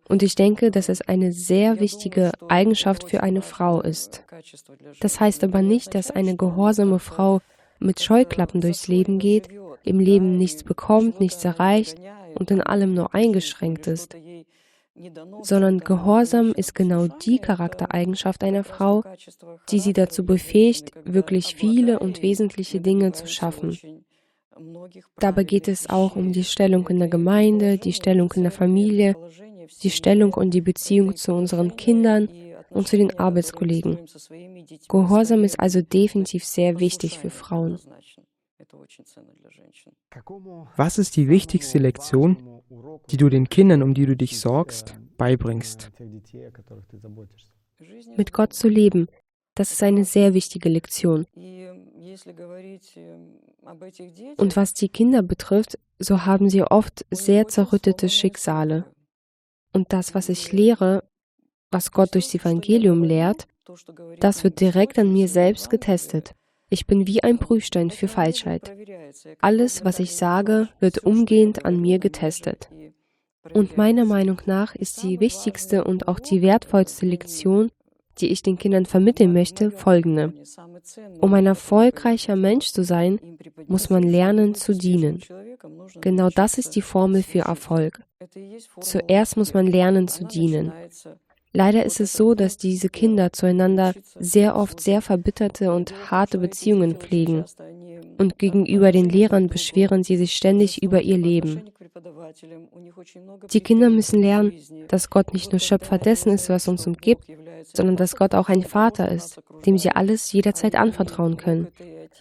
Und 0.09 0.23
ich 0.23 0.35
denke, 0.35 0.71
dass 0.71 0.89
es 0.89 1.03
eine 1.03 1.33
sehr 1.33 1.81
wichtige 1.81 2.33
Eigenschaft 2.49 3.11
für 3.11 3.23
eine 3.23 3.43
Frau 3.43 3.83
ist. 3.83 4.25
Das 5.01 5.21
heißt 5.21 5.45
aber 5.45 5.61
nicht, 5.61 5.95
dass 5.95 6.11
eine 6.11 6.37
gehorsame 6.37 6.99
Frau 6.99 7.41
mit 7.79 8.01
Scheuklappen 8.01 8.63
durchs 8.63 8.89
Leben 8.89 9.19
geht, 9.19 9.49
im 9.83 10.01
Leben 10.01 10.39
nichts 10.39 10.63
bekommt, 10.63 11.21
nichts 11.21 11.45
erreicht 11.45 11.99
und 12.37 12.51
in 12.51 12.63
allem 12.63 12.95
nur 12.95 13.15
eingeschränkt 13.15 13.87
ist 13.87 14.17
sondern 15.43 15.81
Gehorsam 15.81 16.53
ist 16.53 16.75
genau 16.75 17.09
die 17.09 17.39
Charaktereigenschaft 17.39 18.45
einer 18.45 18.65
Frau, 18.65 19.03
die 19.71 19.81
sie 19.81 19.93
dazu 19.93 20.25
befähigt, 20.25 20.93
wirklich 21.05 21.57
viele 21.57 21.99
und 21.99 22.23
wesentliche 22.23 22.81
Dinge 22.81 23.13
zu 23.13 23.27
schaffen. 23.27 23.79
Dabei 25.19 25.45
geht 25.45 25.67
es 25.67 25.91
auch 25.91 26.15
um 26.15 26.33
die 26.33 26.45
Stellung 26.45 26.87
in 26.89 27.01
der 27.01 27.09
Gemeinde, 27.09 27.79
die 27.79 27.93
Stellung 27.93 28.33
in 28.33 28.43
der 28.43 28.53
Familie, 28.53 29.17
die 29.83 29.91
Stellung 29.91 30.35
und 30.35 30.55
die 30.55 30.61
Beziehung 30.61 31.17
zu 31.17 31.33
unseren 31.33 31.77
Kindern 31.77 32.29
und 32.71 32.87
zu 32.87 32.97
den 32.97 33.19
Arbeitskollegen. 33.19 33.99
Gehorsam 34.89 35.45
ist 35.45 35.59
also 35.59 35.81
definitiv 35.81 36.45
sehr 36.45 36.79
wichtig 36.79 37.19
für 37.19 37.31
Frauen. 37.31 37.79
Was 40.77 40.99
ist 40.99 41.17
die 41.17 41.29
wichtigste 41.29 41.79
Lektion, 41.79 42.63
die 43.11 43.17
du 43.17 43.29
den 43.29 43.49
Kindern, 43.49 43.83
um 43.83 43.95
die 43.95 44.07
du 44.07 44.17
dich 44.17 44.41
sorgst, 44.41 44.99
beibringst? 45.17 45.91
Mit 48.17 48.33
Gott 48.33 48.53
zu 48.53 48.69
leben, 48.69 49.09
das 49.55 49.73
ist 49.73 49.83
eine 49.83 50.05
sehr 50.05 50.35
wichtige 50.35 50.69
Lektion. 50.69 51.27
Und 54.37 54.57
was 54.57 54.75
die 54.75 54.89
Kinder 54.89 55.23
betrifft, 55.23 55.79
so 55.99 56.27
haben 56.27 56.51
sie 56.51 56.63
oft 56.63 57.05
sehr 57.11 57.49
zerrüttete 57.49 58.09
Schicksale. 58.09 58.85
Und 59.73 59.93
das, 59.93 60.15
was 60.15 60.29
ich 60.29 60.53
lehre, 60.53 61.05
was 61.71 61.91
Gott 61.93 62.15
durchs 62.15 62.35
Evangelium 62.35 63.03
lehrt, 63.03 63.47
das 64.21 64.45
wird 64.45 64.61
direkt 64.61 64.99
an 64.99 65.13
mir 65.13 65.29
selbst 65.29 65.71
getestet. 65.71 66.35
Ich 66.75 66.89
bin 66.89 67.07
wie 67.07 67.23
ein 67.23 67.39
Prüfstein 67.39 67.93
für 67.93 68.09
Falschheit. 68.09 68.77
Alles, 69.41 69.85
was 69.85 70.01
ich 70.01 70.17
sage, 70.17 70.69
wird 70.81 70.99
umgehend 71.05 71.65
an 71.65 71.81
mir 71.81 72.01
getestet. 72.01 72.69
Und 73.53 73.77
meiner 73.77 74.05
Meinung 74.05 74.43
nach 74.47 74.75
ist 74.75 75.05
die 75.05 75.21
wichtigste 75.21 75.85
und 75.85 76.09
auch 76.09 76.19
die 76.19 76.43
wertvollste 76.43 77.07
Lektion, 77.07 77.71
die 78.19 78.27
ich 78.33 78.43
den 78.43 78.59
Kindern 78.59 78.87
vermitteln 78.87 79.33
möchte, 79.33 79.71
folgende. 79.71 80.33
Um 81.21 81.33
ein 81.35 81.47
erfolgreicher 81.47 82.35
Mensch 82.35 82.73
zu 82.73 82.83
sein, 82.83 83.21
muss 83.69 83.89
man 83.89 84.03
lernen 84.03 84.57
zu 84.57 84.75
dienen. 84.75 85.23
Genau 86.01 86.29
das 86.29 86.59
ist 86.59 86.75
die 86.75 86.83
Formel 86.83 87.23
für 87.23 87.43
Erfolg. 87.43 88.03
Zuerst 88.81 89.37
muss 89.37 89.55
man 89.55 89.69
lernen 89.69 90.09
zu 90.09 90.25
dienen. 90.25 90.73
Leider 91.57 91.85
ist 91.87 92.01
es 92.01 92.13
so, 92.13 92.35
dass 92.35 92.57
diese 92.57 92.89
Kinder 92.89 93.33
zueinander 93.33 93.95
sehr 94.19 94.57
oft 94.57 94.81
sehr 94.81 95.01
verbitterte 95.01 95.73
und 95.73 96.11
harte 96.11 96.39
Beziehungen 96.39 96.97
pflegen. 96.97 97.45
Und 98.19 98.39
gegenüber 98.39 98.91
den 98.91 99.09
Lehrern 99.09 99.49
beschweren 99.49 100.03
sie 100.03 100.17
sich 100.17 100.35
ständig 100.35 100.83
über 100.83 101.03
ihr 101.03 101.17
Leben. 101.17 101.63
Die 103.53 103.61
Kinder 103.61 103.89
müssen 103.89 104.21
lernen, 104.21 104.53
dass 104.89 105.11
Gott 105.11 105.33
nicht 105.33 105.53
nur 105.53 105.61
Schöpfer 105.61 105.99
dessen 105.99 106.33
ist, 106.33 106.49
was 106.49 106.67
uns 106.67 106.87
umgibt, 106.87 107.29
sondern 107.73 107.97
dass 107.97 108.17
Gott 108.17 108.35
auch 108.35 108.49
ein 108.49 108.63
Vater 108.63 109.11
ist, 109.11 109.41
dem 109.67 109.79
sie 109.79 109.91
alles 109.91 110.33
jederzeit 110.33 110.75
anvertrauen 110.75 111.37
können. 111.37 111.69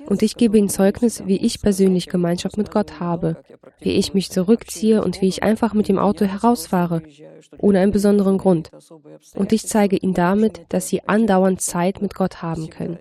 Und 0.05 0.21
ich 0.21 0.37
gebe 0.37 0.57
ihnen 0.57 0.69
Zeugnis, 0.69 1.25
wie 1.25 1.37
ich 1.37 1.61
persönlich 1.61 2.07
Gemeinschaft 2.07 2.57
mit 2.57 2.71
Gott 2.71 2.99
habe, 2.99 3.37
wie 3.79 3.91
ich 3.91 4.13
mich 4.13 4.31
zurückziehe 4.31 5.03
und 5.03 5.21
wie 5.21 5.27
ich 5.27 5.43
einfach 5.43 5.73
mit 5.73 5.87
dem 5.87 5.99
Auto 5.99 6.25
herausfahre, 6.25 7.03
ohne 7.57 7.79
einen 7.79 7.91
besonderen 7.91 8.37
Grund. 8.37 8.71
Und 9.35 9.51
ich 9.53 9.67
zeige 9.67 9.97
ihnen 9.97 10.13
damit, 10.13 10.61
dass 10.69 10.87
sie 10.87 11.03
andauernd 11.07 11.61
Zeit 11.61 12.01
mit 12.01 12.15
Gott 12.15 12.41
haben 12.41 12.69
können. 12.69 12.99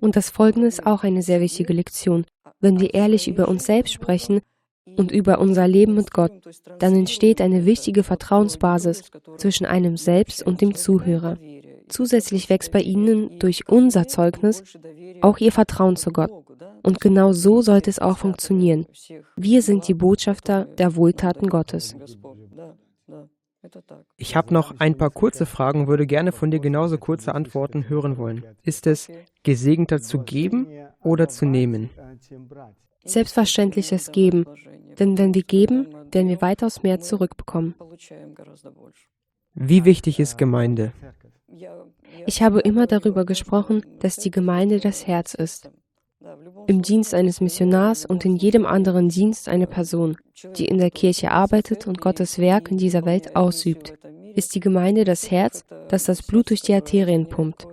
Und 0.00 0.16
das 0.16 0.30
Folgende 0.30 0.68
ist 0.68 0.86
auch 0.86 1.02
eine 1.02 1.22
sehr 1.22 1.40
wichtige 1.40 1.72
Lektion. 1.72 2.26
Wenn 2.60 2.80
wir 2.80 2.94
ehrlich 2.94 3.28
über 3.28 3.48
uns 3.48 3.64
selbst 3.64 3.92
sprechen, 3.92 4.40
und 4.96 5.10
über 5.12 5.38
unser 5.40 5.68
Leben 5.68 5.94
mit 5.94 6.12
Gott, 6.12 6.32
dann 6.78 6.94
entsteht 6.94 7.40
eine 7.40 7.64
wichtige 7.64 8.02
Vertrauensbasis 8.02 9.10
zwischen 9.36 9.66
einem 9.66 9.96
selbst 9.96 10.42
und 10.42 10.60
dem 10.60 10.74
Zuhörer. 10.74 11.38
Zusätzlich 11.88 12.50
wächst 12.50 12.72
bei 12.72 12.80
ihnen 12.80 13.38
durch 13.38 13.68
unser 13.68 14.06
Zeugnis 14.08 14.62
auch 15.20 15.38
ihr 15.38 15.52
Vertrauen 15.52 15.96
zu 15.96 16.10
Gott. 16.10 16.30
Und 16.82 17.00
genau 17.00 17.32
so 17.32 17.62
sollte 17.62 17.90
es 17.90 17.98
auch 17.98 18.18
funktionieren. 18.18 18.86
Wir 19.36 19.62
sind 19.62 19.88
die 19.88 19.94
Botschafter 19.94 20.64
der 20.64 20.96
Wohltaten 20.96 21.48
Gottes. 21.48 21.96
Ich 24.16 24.36
habe 24.36 24.54
noch 24.54 24.78
ein 24.78 24.96
paar 24.96 25.10
kurze 25.10 25.44
Fragen, 25.44 25.88
würde 25.88 26.06
gerne 26.06 26.32
von 26.32 26.50
dir 26.50 26.60
genauso 26.60 26.96
kurze 26.98 27.34
Antworten 27.34 27.88
hören 27.88 28.16
wollen. 28.16 28.44
Ist 28.62 28.86
es 28.86 29.10
gesegneter 29.42 30.00
zu 30.00 30.20
geben 30.20 30.68
oder 31.02 31.28
zu 31.28 31.44
nehmen? 31.44 31.90
Selbstverständlich 33.04 33.92
es 33.92 34.12
geben, 34.12 34.44
denn 34.98 35.16
wenn 35.18 35.34
wir 35.34 35.42
geben, 35.42 35.88
werden 36.12 36.28
wir 36.28 36.40
weitaus 36.40 36.82
mehr 36.82 37.00
zurückbekommen. 37.00 37.74
Wie 39.54 39.84
wichtig 39.84 40.20
ist 40.20 40.38
Gemeinde? 40.38 40.92
Ich 42.26 42.42
habe 42.42 42.60
immer 42.60 42.86
darüber 42.86 43.24
gesprochen, 43.24 43.84
dass 44.00 44.16
die 44.16 44.30
Gemeinde 44.30 44.80
das 44.80 45.06
Herz 45.06 45.34
ist. 45.34 45.70
Im 46.66 46.82
Dienst 46.82 47.14
eines 47.14 47.40
Missionars 47.40 48.04
und 48.04 48.24
in 48.24 48.36
jedem 48.36 48.66
anderen 48.66 49.08
Dienst 49.08 49.48
eine 49.48 49.66
Person, 49.66 50.16
die 50.56 50.66
in 50.66 50.78
der 50.78 50.90
Kirche 50.90 51.30
arbeitet 51.30 51.86
und 51.86 52.00
Gottes 52.00 52.38
Werk 52.38 52.70
in 52.70 52.76
dieser 52.76 53.04
Welt 53.04 53.36
ausübt, 53.36 53.94
ist 54.34 54.54
die 54.54 54.60
Gemeinde 54.60 55.04
das 55.04 55.30
Herz, 55.30 55.64
das 55.88 56.04
das 56.04 56.22
Blut 56.22 56.50
durch 56.50 56.60
die 56.60 56.74
Arterien 56.74 57.28
pumpt. 57.28 57.66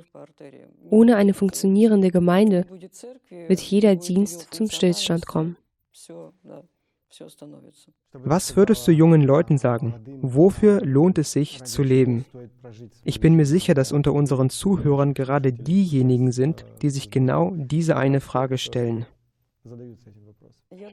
Ohne 0.90 1.16
eine 1.16 1.34
funktionierende 1.34 2.12
Gemeinde 2.12 2.66
wird 3.30 3.60
jeder 3.60 3.96
Dienst 3.96 4.48
zum 4.52 4.70
Stillstand 4.70 5.26
kommen. 5.26 5.58
Was 8.12 8.56
würdest 8.56 8.88
du 8.88 8.92
jungen 8.92 9.22
Leuten 9.22 9.58
sagen? 9.58 9.96
Wofür 10.22 10.82
lohnt 10.82 11.18
es 11.18 11.32
sich 11.32 11.64
zu 11.64 11.84
leben? 11.84 12.26
Ich 13.04 13.20
bin 13.20 13.36
mir 13.36 13.46
sicher, 13.46 13.74
dass 13.74 13.92
unter 13.92 14.14
unseren 14.14 14.50
Zuhörern 14.50 15.14
gerade 15.14 15.54
diejenigen 15.54 16.32
sind, 16.32 16.66
die 16.82 16.90
sich 16.90 17.12
genau 17.12 17.54
diese 17.56 17.96
eine 17.96 18.20
Frage 18.20 18.58
stellen. 18.58 19.06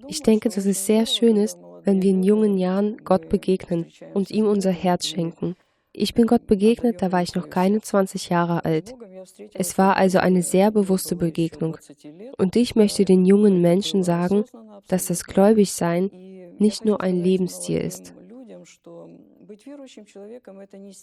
Ich 0.06 0.22
denke, 0.22 0.48
dass 0.48 0.64
es 0.64 0.86
sehr 0.86 1.06
schön 1.06 1.36
ist, 1.36 1.58
wenn 1.84 2.02
wir 2.02 2.10
in 2.10 2.22
jungen 2.22 2.56
Jahren 2.56 2.98
Gott 3.04 3.28
begegnen 3.28 3.86
und 4.14 4.30
ihm 4.30 4.46
unser 4.46 4.70
Herz 4.70 5.06
schenken. 5.06 5.56
Ich 5.92 6.14
bin 6.14 6.26
Gott 6.26 6.46
begegnet, 6.46 7.02
da 7.02 7.12
war 7.12 7.22
ich 7.22 7.34
noch 7.34 7.50
keine 7.50 7.80
20 7.80 8.28
Jahre 8.28 8.64
alt. 8.64 8.94
Es 9.54 9.78
war 9.78 9.96
also 9.96 10.18
eine 10.18 10.42
sehr 10.42 10.70
bewusste 10.70 11.16
Begegnung. 11.16 11.76
Und 12.38 12.56
ich 12.56 12.74
möchte 12.74 13.04
den 13.04 13.24
jungen 13.24 13.60
Menschen 13.60 14.02
sagen, 14.02 14.44
dass 14.88 15.06
das 15.06 15.24
Gläubigsein 15.24 16.10
nicht 16.58 16.84
nur 16.84 17.00
ein 17.00 17.22
Lebensstil 17.22 17.78
ist. 17.78 18.14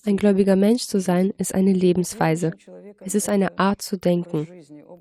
Ein 0.05 0.17
gläubiger 0.17 0.55
Mensch 0.55 0.83
zu 0.83 0.99
sein, 0.99 1.33
ist 1.37 1.53
eine 1.53 1.73
Lebensweise. 1.73 2.53
Es 2.99 3.15
ist 3.15 3.29
eine 3.29 3.59
Art 3.59 3.81
zu 3.81 3.97
denken. 3.97 4.47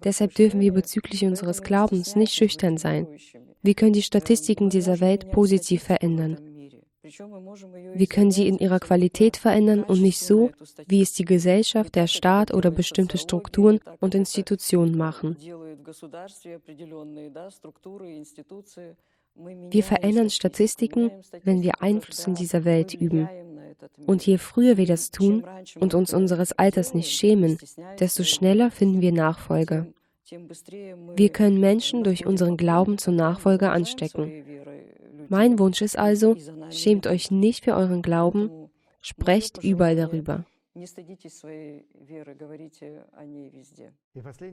Deshalb 0.05 0.35
dürfen 0.35 0.61
wir 0.61 0.73
bezüglich 0.73 1.25
unseres 1.25 1.63
Glaubens 1.63 2.17
nicht 2.17 2.35
schüchtern 2.35 2.77
sein. 2.77 3.07
Wir 3.63 3.75
können 3.75 3.93
die 3.93 4.03
Statistiken 4.03 4.71
dieser 4.71 5.01
Welt 5.01 5.31
positiv 5.31 5.83
verändern. 5.83 6.39
Wir 7.95 8.07
können 8.07 8.31
sie 8.31 8.49
in 8.49 8.59
ihrer 8.59 8.81
Qualität 8.81 9.37
verändern 9.37 9.83
und 9.83 10.01
nicht 10.01 10.19
so, 10.19 10.51
wie 10.87 11.03
es 11.03 11.13
die 11.15 11.25
Gesellschaft, 11.25 11.95
der 11.95 12.07
Staat 12.07 12.53
oder 12.53 12.71
bestimmte 12.71 13.19
Strukturen 13.19 13.81
und 14.01 14.15
Institutionen 14.15 14.97
machen. 14.97 15.37
Wir 19.71 19.85
verändern 19.85 20.31
Statistiken, 20.31 21.11
wenn 21.45 21.63
wir 21.63 21.81
Einfluss 21.81 22.27
in 22.27 22.35
dieser 22.35 22.65
Welt 22.65 22.95
üben. 22.95 23.29
Und 24.07 24.27
je 24.27 24.39
früher 24.39 24.77
wir 24.77 24.87
das 24.87 25.11
tun 25.11 25.45
und 25.79 25.95
uns 25.95 26.13
unseres 26.13 26.53
Alters 26.53 26.95
nicht 26.95 27.13
schämen, 27.13 27.59
desto 27.99 28.25
schneller 28.25 28.71
finden 28.71 29.01
wir 29.01 29.13
Nachfolger. 29.13 29.87
Wir 30.31 31.29
können 31.31 31.61
Menschen 31.61 32.05
durch 32.05 32.27
unseren 32.27 32.57
Glauben 32.57 32.99
zur 32.99 33.15
Nachfolge 33.15 33.71
anstecken. 33.71 34.45
Mein 35.29 35.59
Wunsch 35.59 35.83
ist 35.83 35.99
also, 35.99 36.37
schämt 36.71 37.07
euch 37.07 37.31
nicht 37.31 37.65
für 37.65 37.75
euren 37.75 38.03
Glauben, 38.03 38.71
sprecht 39.01 39.63
überall 39.63 39.97
darüber. 39.97 40.45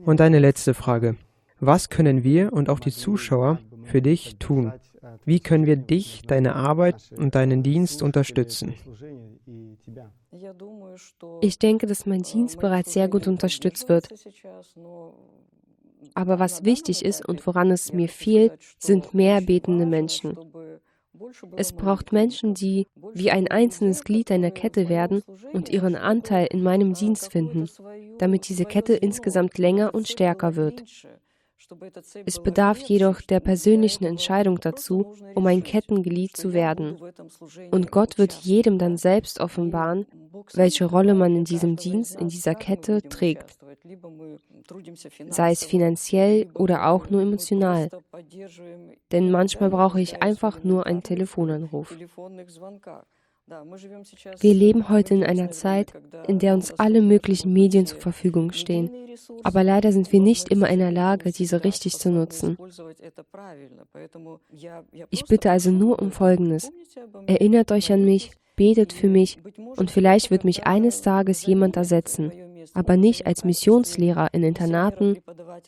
Und 0.04 0.20
eine 0.20 0.38
letzte 0.38 0.74
Frage. 0.74 1.16
Was 1.58 1.88
können 1.88 2.22
wir 2.22 2.52
und 2.52 2.68
auch 2.68 2.80
die 2.80 2.90
Zuschauer 2.90 3.60
für 3.84 4.02
dich 4.02 4.36
tun? 4.38 4.72
Wie 5.24 5.40
können 5.40 5.66
wir 5.66 5.76
dich, 5.76 6.22
deine 6.26 6.54
Arbeit 6.54 7.10
und 7.16 7.34
deinen 7.34 7.62
Dienst 7.62 8.02
unterstützen? 8.02 8.74
Ich 11.40 11.58
denke, 11.58 11.86
dass 11.86 12.06
mein 12.06 12.22
Dienst 12.22 12.58
bereits 12.58 12.92
sehr 12.92 13.08
gut 13.08 13.26
unterstützt 13.26 13.88
wird. 13.88 14.08
Aber 16.14 16.38
was 16.38 16.64
wichtig 16.64 17.04
ist 17.04 17.26
und 17.26 17.46
woran 17.46 17.70
es 17.70 17.92
mir 17.92 18.08
fehlt, 18.08 18.52
sind 18.78 19.14
mehr 19.14 19.40
betende 19.40 19.86
Menschen. 19.86 20.36
Es 21.56 21.72
braucht 21.72 22.12
Menschen, 22.12 22.54
die 22.54 22.86
wie 23.14 23.30
ein 23.30 23.48
einzelnes 23.48 24.04
Glied 24.04 24.30
einer 24.30 24.50
Kette 24.50 24.88
werden 24.88 25.22
und 25.52 25.70
ihren 25.70 25.96
Anteil 25.96 26.46
in 26.50 26.62
meinem 26.62 26.92
Dienst 26.92 27.32
finden, 27.32 27.68
damit 28.18 28.48
diese 28.48 28.66
Kette 28.66 28.94
insgesamt 28.94 29.56
länger 29.58 29.94
und 29.94 30.08
stärker 30.08 30.56
wird. 30.56 30.84
Es 32.24 32.42
bedarf 32.42 32.78
jedoch 32.80 33.20
der 33.20 33.40
persönlichen 33.40 34.04
Entscheidung 34.04 34.60
dazu, 34.60 35.14
um 35.34 35.46
ein 35.46 35.62
Kettenglied 35.62 36.36
zu 36.36 36.52
werden. 36.52 36.98
Und 37.70 37.90
Gott 37.90 38.18
wird 38.18 38.32
jedem 38.32 38.78
dann 38.78 38.96
selbst 38.96 39.40
offenbaren, 39.40 40.06
welche 40.54 40.84
Rolle 40.84 41.14
man 41.14 41.34
in 41.34 41.44
diesem 41.44 41.76
Dienst, 41.76 42.20
in 42.20 42.28
dieser 42.28 42.54
Kette 42.54 43.02
trägt, 43.02 43.58
sei 45.28 45.50
es 45.50 45.64
finanziell 45.64 46.48
oder 46.54 46.88
auch 46.88 47.10
nur 47.10 47.22
emotional. 47.22 47.88
Denn 49.12 49.30
manchmal 49.30 49.70
brauche 49.70 50.00
ich 50.00 50.22
einfach 50.22 50.62
nur 50.62 50.86
einen 50.86 51.02
Telefonanruf. 51.02 51.96
Wir 54.40 54.54
leben 54.54 54.88
heute 54.88 55.14
in 55.14 55.22
einer 55.22 55.52
Zeit, 55.52 55.92
in 56.26 56.40
der 56.40 56.54
uns 56.54 56.72
alle 56.80 57.00
möglichen 57.00 57.52
Medien 57.52 57.86
zur 57.86 58.00
Verfügung 58.00 58.52
stehen. 58.52 58.90
Aber 59.44 59.62
leider 59.62 59.92
sind 59.92 60.12
wir 60.12 60.20
nicht 60.20 60.48
immer 60.48 60.68
in 60.68 60.80
der 60.80 60.90
Lage, 60.90 61.30
diese 61.30 61.62
richtig 61.62 61.96
zu 61.96 62.10
nutzen. 62.10 62.58
Ich 65.10 65.24
bitte 65.26 65.50
also 65.50 65.70
nur 65.70 66.02
um 66.02 66.10
Folgendes. 66.10 66.72
Erinnert 67.26 67.70
euch 67.70 67.92
an 67.92 68.04
mich, 68.04 68.32
betet 68.56 68.92
für 68.92 69.08
mich 69.08 69.38
und 69.76 69.92
vielleicht 69.92 70.30
wird 70.32 70.44
mich 70.44 70.66
eines 70.66 71.02
Tages 71.02 71.46
jemand 71.46 71.76
ersetzen, 71.76 72.32
aber 72.74 72.96
nicht 72.96 73.26
als 73.26 73.44
Missionslehrer 73.44 74.34
in 74.34 74.42
Internaten, 74.42 75.18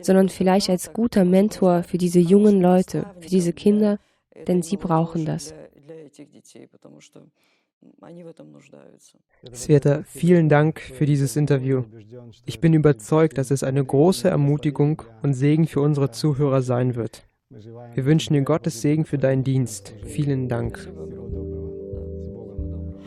sondern 0.00 0.30
vielleicht 0.30 0.68
als 0.68 0.92
guter 0.92 1.24
Mentor 1.24 1.84
für 1.84 1.98
diese 1.98 2.20
jungen 2.20 2.60
Leute, 2.60 3.06
für 3.20 3.28
diese 3.28 3.52
Kinder, 3.52 3.98
denn 4.48 4.62
sie 4.62 4.76
brauchen 4.76 5.24
das. 5.24 5.54
Sveta, 9.52 10.02
vielen 10.04 10.48
Dank 10.48 10.80
für 10.80 11.06
dieses 11.06 11.36
Interview. 11.36 11.84
Ich 12.44 12.60
bin 12.60 12.74
überzeugt, 12.74 13.38
dass 13.38 13.50
es 13.50 13.62
eine 13.62 13.84
große 13.84 14.28
Ermutigung 14.28 15.02
und 15.22 15.34
Segen 15.34 15.66
für 15.66 15.80
unsere 15.80 16.10
Zuhörer 16.10 16.62
sein 16.62 16.96
wird. 16.96 17.28
Wir 17.50 18.04
wünschen 18.04 18.34
dir 18.34 18.42
Gottes 18.42 18.82
Segen 18.82 19.04
für 19.04 19.18
deinen 19.18 19.44
Dienst. 19.44 19.94
Vielen 20.04 20.48
Dank. 20.48 20.88